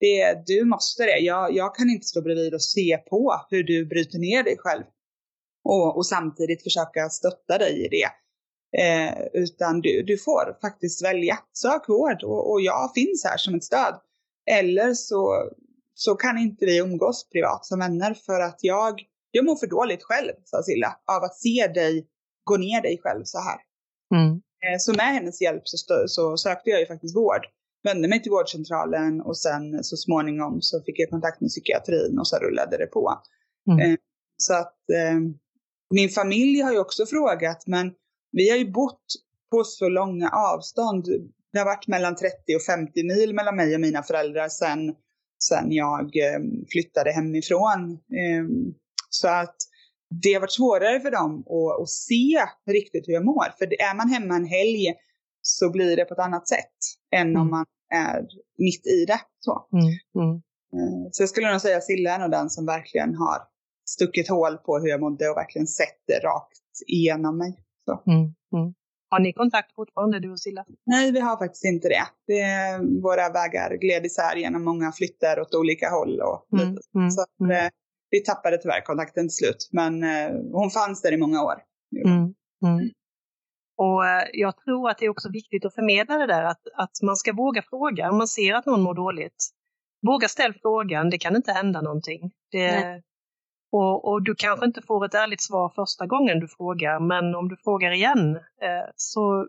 Det, 0.00 0.46
du 0.46 0.64
måste 0.64 1.04
det. 1.04 1.18
Jag, 1.18 1.54
jag 1.54 1.74
kan 1.74 1.90
inte 1.90 2.06
stå 2.06 2.22
bredvid 2.22 2.54
och 2.54 2.62
se 2.62 2.98
på 3.10 3.46
hur 3.50 3.62
du 3.62 3.86
bryter 3.86 4.18
ner 4.18 4.42
dig 4.42 4.56
själv. 4.58 4.82
Och, 5.64 5.96
och 5.96 6.06
samtidigt 6.06 6.62
försöka 6.62 7.08
stötta 7.08 7.58
dig 7.58 7.86
i 7.86 7.88
det. 7.88 8.08
Eh, 8.82 9.14
utan 9.32 9.80
du, 9.80 10.02
du 10.02 10.18
får 10.18 10.58
faktiskt 10.60 11.04
välja. 11.04 11.38
Sök 11.52 11.88
vård 11.88 12.22
och, 12.22 12.50
och 12.50 12.60
jag 12.60 12.90
finns 12.94 13.24
här 13.24 13.36
som 13.36 13.54
ett 13.54 13.64
stöd. 13.64 14.00
Eller 14.50 14.94
så, 14.94 15.50
så 15.94 16.14
kan 16.14 16.38
inte 16.38 16.66
vi 16.66 16.78
umgås 16.78 17.28
privat 17.28 17.66
som 17.66 17.78
vänner 17.78 18.14
för 18.14 18.40
att 18.40 18.58
jag, 18.60 19.02
jag 19.30 19.44
mår 19.44 19.56
för 19.56 19.66
dåligt 19.66 20.02
själv, 20.02 20.32
sa 20.44 20.62
Silla, 20.62 20.96
av 21.06 21.24
att 21.24 21.36
se 21.36 21.66
dig 21.74 22.08
gå 22.44 22.56
ner 22.56 22.82
dig 22.82 23.00
själv 23.02 23.22
så 23.24 23.38
här. 23.38 23.58
Mm. 24.14 24.30
Eh, 24.64 24.78
så 24.78 24.92
med 24.92 25.14
hennes 25.14 25.40
hjälp 25.40 25.62
så, 25.64 26.04
så 26.06 26.36
sökte 26.36 26.70
jag 26.70 26.80
ju 26.80 26.86
faktiskt 26.86 27.16
vård. 27.16 27.46
Vände 27.82 28.08
mig 28.08 28.22
till 28.22 28.30
vårdcentralen 28.30 29.20
och 29.20 29.38
sen 29.38 29.84
så 29.84 29.96
småningom 29.96 30.62
så 30.62 30.82
fick 30.82 30.98
jag 30.98 31.10
kontakt 31.10 31.40
med 31.40 31.50
psykiatrin 31.50 32.18
och 32.18 32.28
så 32.28 32.36
rullade 32.36 32.76
det 32.78 32.86
på. 32.86 33.22
Mm. 33.70 33.90
Eh, 33.90 33.96
så 34.36 34.54
att 34.54 34.76
eh, 34.94 35.20
min 35.94 36.08
familj 36.08 36.60
har 36.60 36.72
ju 36.72 36.78
också 36.78 37.06
frågat, 37.06 37.66
men 37.66 37.92
vi 38.32 38.50
har 38.50 38.56
ju 38.56 38.72
bott 38.72 39.04
på 39.50 39.64
så 39.64 39.88
långa 39.88 40.30
avstånd. 40.30 41.04
Det 41.52 41.58
har 41.58 41.66
varit 41.66 41.88
mellan 41.88 42.16
30 42.16 42.56
och 42.56 42.62
50 42.62 43.04
mil 43.04 43.34
mellan 43.34 43.56
mig 43.56 43.74
och 43.74 43.80
mina 43.80 44.02
föräldrar 44.02 44.48
sen, 44.48 44.94
sen 45.44 45.72
jag 45.72 46.10
flyttade 46.72 47.12
hemifrån. 47.12 47.98
Så 49.10 49.28
att 49.28 49.56
det 50.22 50.32
har 50.32 50.40
varit 50.40 50.52
svårare 50.52 51.00
för 51.00 51.10
dem 51.10 51.38
att, 51.40 51.82
att 51.82 51.88
se 51.88 52.36
riktigt 52.66 53.08
hur 53.08 53.12
jag 53.12 53.24
mår. 53.24 53.46
För 53.58 53.64
är 53.64 53.96
man 53.96 54.08
hemma 54.08 54.36
en 54.36 54.46
helg 54.46 54.94
så 55.42 55.70
blir 55.70 55.96
det 55.96 56.04
på 56.04 56.14
ett 56.14 56.20
annat 56.20 56.48
sätt 56.48 56.76
än 57.14 57.28
mm. 57.28 57.42
om 57.42 57.50
man 57.50 57.66
är 57.94 58.26
mitt 58.58 58.86
i 58.86 59.04
det. 59.06 59.20
Så, 59.40 59.68
mm. 59.72 59.84
Mm. 60.24 60.36
Eh, 60.74 61.08
så 61.12 61.22
jag 61.22 61.28
skulle 61.28 61.52
nog 61.52 61.60
säga 61.60 61.76
att 61.76 61.84
Silla 61.84 62.10
är 62.10 62.18
nog 62.18 62.30
den 62.30 62.50
som 62.50 62.66
verkligen 62.66 63.14
har 63.14 63.38
stuckit 63.88 64.28
hål 64.28 64.56
på 64.56 64.78
hur 64.78 64.88
jag 64.88 65.00
mådde 65.00 65.28
och 65.28 65.36
verkligen 65.36 65.66
sett 65.66 66.00
det 66.06 66.26
rakt 66.26 66.74
igenom 66.86 67.38
mig. 67.38 67.58
Mm. 68.06 68.20
Mm. 68.54 68.74
Har 69.10 69.20
ni 69.20 69.32
kontakt 69.32 69.74
fortfarande 69.74 70.20
du 70.20 70.30
och 70.30 70.40
Silla? 70.40 70.64
Nej, 70.86 71.12
vi 71.12 71.20
har 71.20 71.36
faktiskt 71.36 71.64
inte 71.64 71.88
det. 71.88 72.06
det 72.26 72.42
våra 73.02 73.28
vägar 73.30 73.76
gled 73.76 74.06
isär 74.06 74.36
genom 74.36 74.64
många 74.64 74.92
flyttar 74.92 75.40
åt 75.40 75.54
olika 75.54 75.90
håll. 75.90 76.20
Och 76.20 76.58
mm. 76.58 76.78
Mm, 76.94 77.10
så 77.10 77.24
mm. 77.40 77.70
Vi 78.14 78.20
tappade 78.20 78.58
tyvärr 78.58 78.80
kontakten 78.80 79.28
till 79.28 79.36
slut, 79.36 79.68
men 79.72 80.04
eh, 80.04 80.30
hon 80.52 80.70
fanns 80.70 81.02
där 81.02 81.12
i 81.12 81.16
många 81.16 81.42
år. 81.42 81.54
Mm, 82.06 82.34
mm. 82.64 82.90
Och 83.76 84.06
eh, 84.06 84.28
jag 84.32 84.56
tror 84.56 84.90
att 84.90 84.98
det 84.98 85.04
är 85.04 85.10
också 85.10 85.30
viktigt 85.30 85.64
att 85.64 85.74
förmedla 85.74 86.18
det 86.18 86.26
där 86.26 86.42
att, 86.42 86.62
att 86.74 87.02
man 87.02 87.16
ska 87.16 87.32
våga 87.32 87.62
fråga 87.62 88.10
om 88.10 88.18
man 88.18 88.28
ser 88.28 88.54
att 88.54 88.66
någon 88.66 88.82
mår 88.82 88.94
dåligt. 88.94 89.50
Våga 90.06 90.28
ställ 90.28 90.54
frågan, 90.62 91.10
det 91.10 91.18
kan 91.18 91.36
inte 91.36 91.52
hända 91.52 91.80
någonting. 91.80 92.32
Det, 92.50 93.02
och, 93.72 94.08
och, 94.08 94.22
du 94.22 94.34
kanske 94.34 94.66
inte 94.66 94.82
får 94.82 95.04
ett 95.04 95.14
ärligt 95.14 95.42
svar 95.42 95.72
första 95.74 96.06
gången 96.06 96.40
du 96.40 96.48
frågar, 96.48 97.00
men 97.00 97.34
om 97.34 97.48
du 97.48 97.56
frågar 97.56 97.90
igen 97.90 98.36
eh, 98.36 98.88
så 98.96 99.48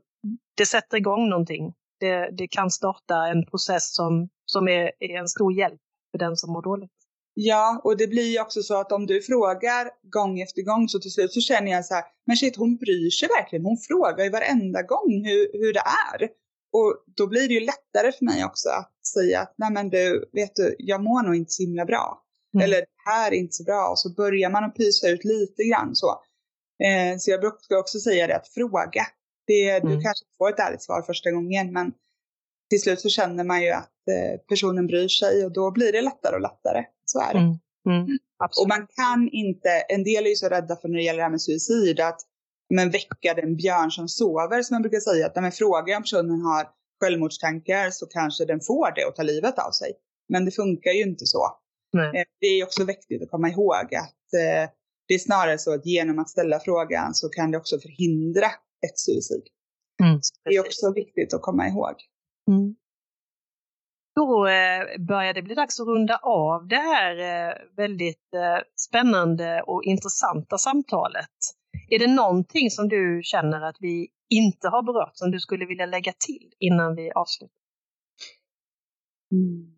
det 0.58 0.66
sätter 0.66 0.98
igång 0.98 1.30
någonting. 1.30 1.74
Det, 2.00 2.30
det 2.38 2.48
kan 2.48 2.72
starta 2.72 3.28
en 3.28 3.46
process 3.46 3.96
som, 3.96 4.30
som 4.46 4.68
är, 4.68 4.92
är 5.00 5.20
en 5.20 5.28
stor 5.28 5.54
hjälp 5.54 5.82
för 6.12 6.18
den 6.18 6.36
som 6.38 6.54
mår 6.54 6.62
dåligt. 6.62 6.95
Ja, 7.38 7.82
och 7.84 7.98
det 7.98 8.08
blir 8.08 8.32
ju 8.32 8.42
också 8.42 8.64
så 8.64 8.76
att 8.76 8.92
om 8.92 9.06
du 9.06 9.22
frågar 9.22 9.90
gång 10.04 10.42
efter 10.42 10.62
gång 10.62 10.90
så 10.90 11.00
till 11.00 11.12
slut 11.12 11.34
så 11.34 11.42
känner 11.42 11.72
jag 11.72 11.86
så 11.86 11.94
här, 11.94 12.04
men 12.26 12.38
shit 12.38 12.56
hon 12.56 12.76
bryr 12.78 13.10
sig 13.10 13.28
verkligen. 13.28 13.66
Hon 13.66 13.78
frågar 13.78 14.24
ju 14.24 14.30
varenda 14.30 14.82
gång 14.82 15.26
hur, 15.26 15.50
hur 15.54 15.74
det 15.74 15.84
är. 16.14 16.30
Och 16.72 17.04
då 17.18 17.28
blir 17.28 17.48
det 17.48 17.54
ju 17.54 17.60
lättare 17.60 18.12
för 18.12 18.26
mig 18.26 18.46
också 18.46 18.70
att 18.70 19.06
säga 19.14 19.42
att 19.42 19.54
nej 19.58 19.72
men 19.72 19.90
du, 19.90 20.30
vet 20.34 20.56
du, 20.56 20.76
jag 20.80 21.04
mår 21.04 21.24
nog 21.24 21.36
inte 21.36 21.52
så 21.52 21.64
himla 21.64 21.86
bra. 21.86 22.24
Mm. 22.54 22.64
Eller 22.64 22.78
det 22.78 23.12
här 23.12 23.32
är 23.32 23.36
inte 23.36 23.54
så 23.54 23.64
bra. 23.64 23.90
Och 23.90 24.00
så 24.00 24.10
börjar 24.14 24.50
man 24.50 24.64
att 24.64 24.76
pysa 24.76 25.08
ut 25.08 25.24
lite 25.24 25.64
grann 25.64 25.96
så. 25.96 26.10
Eh, 26.84 27.18
så 27.18 27.32
jag 27.32 27.40
brukar 27.42 27.76
också 27.78 28.00
säga 28.00 28.28
det 28.28 28.36
att 28.36 28.48
fråga. 28.48 29.06
Det, 29.48 29.70
mm. 29.70 29.90
Du 29.90 30.02
kanske 30.02 30.26
får 30.38 30.50
ett 30.50 30.60
ärligt 30.60 30.84
svar 30.84 31.02
första 31.02 31.32
gången 31.32 31.74
men 31.74 31.94
till 32.70 32.82
slut 32.82 33.02
så 33.02 33.10
känner 33.10 33.44
man 33.44 33.64
ju 33.64 33.70
att 33.70 34.08
eh, 34.12 34.40
personen 34.50 34.88
bryr 34.88 35.08
sig 35.08 35.46
och 35.46 35.54
då 35.54 35.72
blir 35.72 35.92
det 35.92 36.02
lättare 36.02 36.36
och 36.36 36.42
lättare. 36.42 36.86
Så 37.16 37.22
är 37.22 37.34
det. 37.34 37.40
Mm. 37.40 37.58
Mm. 37.90 38.18
Och 38.62 38.68
man 38.68 38.88
kan 39.00 39.30
inte, 39.32 39.70
en 39.90 40.04
del 40.04 40.26
är 40.26 40.30
ju 40.30 40.36
så 40.36 40.50
rädda 40.50 40.76
för 40.76 40.88
när 40.88 40.98
det 40.98 41.04
gäller 41.04 41.18
det 41.18 41.24
här 41.24 41.30
med 41.30 41.42
suicid 41.42 42.00
att 42.00 42.22
men 42.70 42.90
väcka 42.90 43.34
den 43.34 43.56
björn 43.56 43.92
som 43.92 44.08
sover 44.08 44.64
som 44.64 44.76
man 44.76 44.82
brukar 44.82 45.00
säga. 45.00 45.26
Att 45.26 45.36
när 45.36 45.42
man 45.42 45.52
frågar 45.52 45.98
om 45.98 46.04
personen 46.04 46.42
har 46.42 46.68
självmordstankar 47.02 47.90
så 47.92 48.06
kanske 48.06 48.46
den 48.46 48.62
får 48.62 48.92
det 48.96 49.06
och 49.06 49.16
tar 49.16 49.24
livet 49.24 49.60
av 49.60 49.72
sig. 49.72 49.92
Men 50.30 50.46
det 50.46 50.52
funkar 50.52 50.92
ju 50.92 51.04
inte 51.04 51.26
så. 51.26 51.58
Nej. 51.94 52.08
Eh, 52.08 52.26
det 52.40 52.48
är 52.48 52.64
också 52.64 52.84
viktigt 52.86 53.24
att 53.24 53.30
komma 53.30 53.50
ihåg 53.50 53.96
att 53.96 54.34
eh, 54.34 54.70
det 55.08 55.14
är 55.14 55.20
snarare 55.20 55.58
så 55.58 55.74
att 55.74 55.86
genom 55.86 56.20
att 56.20 56.30
ställa 56.30 56.60
frågan 56.60 57.14
så 57.14 57.30
kan 57.30 57.52
det 57.52 57.58
också 57.58 57.80
förhindra 57.80 58.48
ett 58.86 59.00
suicid. 59.00 59.44
Mm, 60.04 60.20
det 60.44 60.56
är 60.56 60.60
också 60.60 60.94
viktigt 60.94 61.34
att 61.34 61.42
komma 61.42 61.68
ihåg. 61.68 61.96
Mm. 62.52 62.76
Då 64.16 64.48
eh, 64.48 65.06
börjar 65.08 65.34
det 65.34 65.42
bli 65.42 65.56
dags 65.56 65.80
att 65.80 65.88
runda 65.88 66.18
av 66.18 66.68
det 66.68 66.76
här 66.76 67.18
eh, 67.18 67.56
väldigt 67.78 68.34
eh, 68.34 68.64
spännande 68.76 69.62
och 69.62 69.84
intressanta 69.84 70.58
samtalet. 70.58 71.30
Är 71.90 72.00
det 72.00 72.08
någonting 72.08 72.70
som 72.70 72.90
du 72.90 73.22
känner 73.24 73.62
att 73.62 73.78
vi 73.80 74.08
inte 74.30 74.68
har 74.68 74.84
berört 74.84 75.18
som 75.18 75.32
du 75.32 75.40
skulle 75.40 75.66
vilja 75.66 75.86
lägga 75.86 76.14
till 76.14 76.54
innan 76.60 76.96
vi 76.96 77.12
avslutar? 77.12 77.56
Mm. 79.32 79.76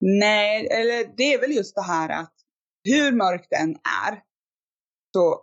Nej, 0.00 0.66
eller 0.66 1.16
det 1.16 1.34
är 1.34 1.40
väl 1.40 1.56
just 1.56 1.74
det 1.74 1.82
här 1.82 2.08
att 2.08 2.34
hur 2.84 3.12
mörkt 3.12 3.50
den 3.50 3.70
är 4.08 4.22
så 5.14 5.40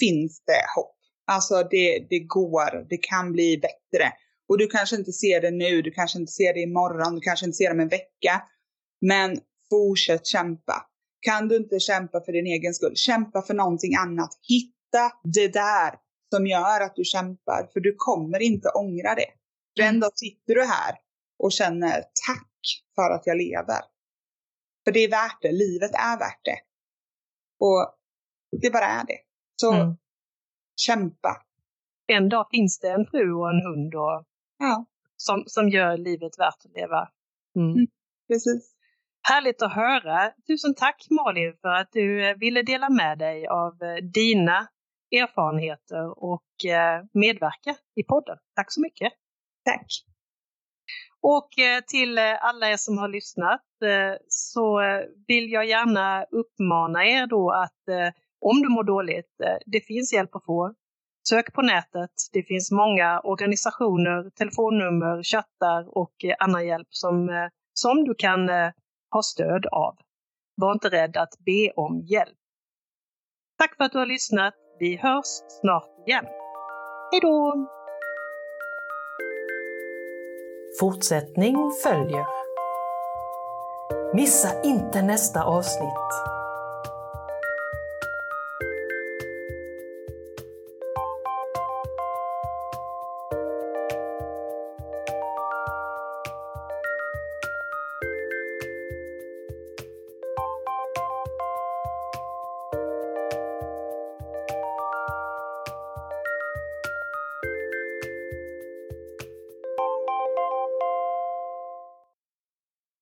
finns 0.00 0.42
det 0.44 0.64
hopp. 0.76 0.96
Alltså 1.26 1.54
det, 1.70 2.06
det 2.10 2.18
går, 2.18 2.88
det 2.88 2.96
kan 2.96 3.32
bli 3.32 3.58
bättre. 3.58 4.12
Och 4.48 4.58
du 4.58 4.66
kanske 4.66 4.96
inte 4.96 5.12
ser 5.12 5.40
det 5.40 5.50
nu, 5.50 5.82
du 5.82 5.90
kanske 5.90 6.18
inte 6.18 6.32
ser 6.32 6.54
det 6.54 6.60
imorgon, 6.60 7.14
du 7.14 7.20
kanske 7.20 7.46
inte 7.46 7.56
ser 7.56 7.68
det 7.68 7.74
om 7.74 7.80
en 7.80 7.88
vecka. 7.88 8.42
Men 9.00 9.38
fortsätt 9.70 10.26
kämpa. 10.26 10.86
Kan 11.20 11.48
du 11.48 11.56
inte 11.56 11.80
kämpa 11.80 12.20
för 12.24 12.32
din 12.32 12.46
egen 12.46 12.74
skull, 12.74 12.96
kämpa 12.96 13.42
för 13.42 13.54
någonting 13.54 13.94
annat. 13.94 14.30
Hitta 14.48 15.12
det 15.24 15.48
där 15.48 15.94
som 16.34 16.46
gör 16.46 16.80
att 16.80 16.96
du 16.96 17.04
kämpar, 17.04 17.70
för 17.72 17.80
du 17.80 17.94
kommer 17.96 18.42
inte 18.42 18.68
ångra 18.68 19.14
det. 19.14 19.30
För 19.76 19.88
en 19.88 20.00
dag 20.00 20.10
sitter 20.14 20.54
du 20.54 20.64
här 20.64 20.94
och 21.38 21.52
känner 21.52 21.94
tack 22.26 22.52
för 22.94 23.10
att 23.10 23.26
jag 23.26 23.36
lever. 23.36 23.80
För 24.84 24.92
det 24.92 25.00
är 25.00 25.10
värt 25.10 25.42
det, 25.42 25.52
livet 25.52 25.90
är 25.94 26.18
värt 26.18 26.44
det. 26.44 26.58
Och 27.60 27.94
det 28.62 28.70
bara 28.70 28.86
är 28.86 29.06
det. 29.06 29.18
Så 29.56 29.72
mm. 29.72 29.96
kämpa. 30.76 31.42
En 32.06 32.28
dag 32.28 32.46
finns 32.50 32.78
det 32.78 32.88
en 32.88 33.06
fru 33.06 33.32
och 33.32 33.50
en 33.50 33.62
hund 33.62 33.94
och, 33.94 34.24
ja. 34.62 34.86
som, 35.16 35.44
som 35.46 35.68
gör 35.68 35.96
livet 35.96 36.38
värt 36.38 36.64
att 36.64 36.72
leva. 36.74 37.08
Mm. 37.56 37.70
Mm, 37.70 37.86
precis. 38.28 38.74
Härligt 39.28 39.62
att 39.62 39.72
höra. 39.72 40.32
Tusen 40.46 40.74
tack 40.74 41.06
Malin 41.10 41.56
för 41.60 41.68
att 41.68 41.88
du 41.92 42.28
eh, 42.28 42.36
ville 42.36 42.62
dela 42.62 42.90
med 42.90 43.18
dig 43.18 43.46
av 43.46 43.82
eh, 43.82 43.94
dina 43.94 44.68
erfarenheter 45.10 46.24
och 46.24 46.64
eh, 46.64 47.04
medverka 47.12 47.76
i 47.94 48.02
podden. 48.02 48.38
Tack 48.56 48.72
så 48.72 48.80
mycket. 48.80 49.12
Tack. 49.64 49.86
Och 51.20 51.48
till 51.86 52.18
alla 52.18 52.70
er 52.70 52.76
som 52.76 52.98
har 52.98 53.08
lyssnat 53.08 53.62
så 54.28 54.80
vill 55.26 55.50
jag 55.50 55.66
gärna 55.66 56.24
uppmana 56.24 57.04
er 57.04 57.26
då 57.26 57.50
att 57.50 58.12
om 58.40 58.62
du 58.62 58.68
mår 58.68 58.84
dåligt, 58.84 59.34
det 59.66 59.80
finns 59.80 60.12
hjälp 60.12 60.36
att 60.36 60.44
få. 60.44 60.74
Sök 61.28 61.52
på 61.52 61.62
nätet. 61.62 62.10
Det 62.32 62.42
finns 62.42 62.70
många 62.70 63.20
organisationer, 63.20 64.30
telefonnummer, 64.30 65.22
chattar 65.22 65.98
och 65.98 66.24
eh, 66.24 66.34
annan 66.38 66.66
hjälp 66.66 66.88
som, 66.90 67.28
eh, 67.28 67.48
som 67.72 68.04
du 68.04 68.14
kan 68.14 68.48
eh, 68.48 68.70
ha 69.10 69.22
stöd 69.22 69.66
av. 69.66 69.96
Var 70.56 70.72
inte 70.72 70.88
rädd 70.88 71.16
att 71.16 71.34
be 71.38 71.70
om 71.76 72.00
hjälp. 72.00 72.38
Tack 73.58 73.76
för 73.76 73.84
att 73.84 73.92
du 73.92 73.98
har 73.98 74.06
lyssnat. 74.06 74.54
Vi 74.78 74.96
hörs 74.96 75.26
snart 75.60 76.08
igen. 76.08 76.24
Hej 77.12 77.20
då! 77.20 77.68
Fortsättning 80.80 81.56
följer. 81.82 82.26
Missa 84.14 84.62
inte 84.62 85.02
nästa 85.02 85.44
avsnitt. 85.44 86.31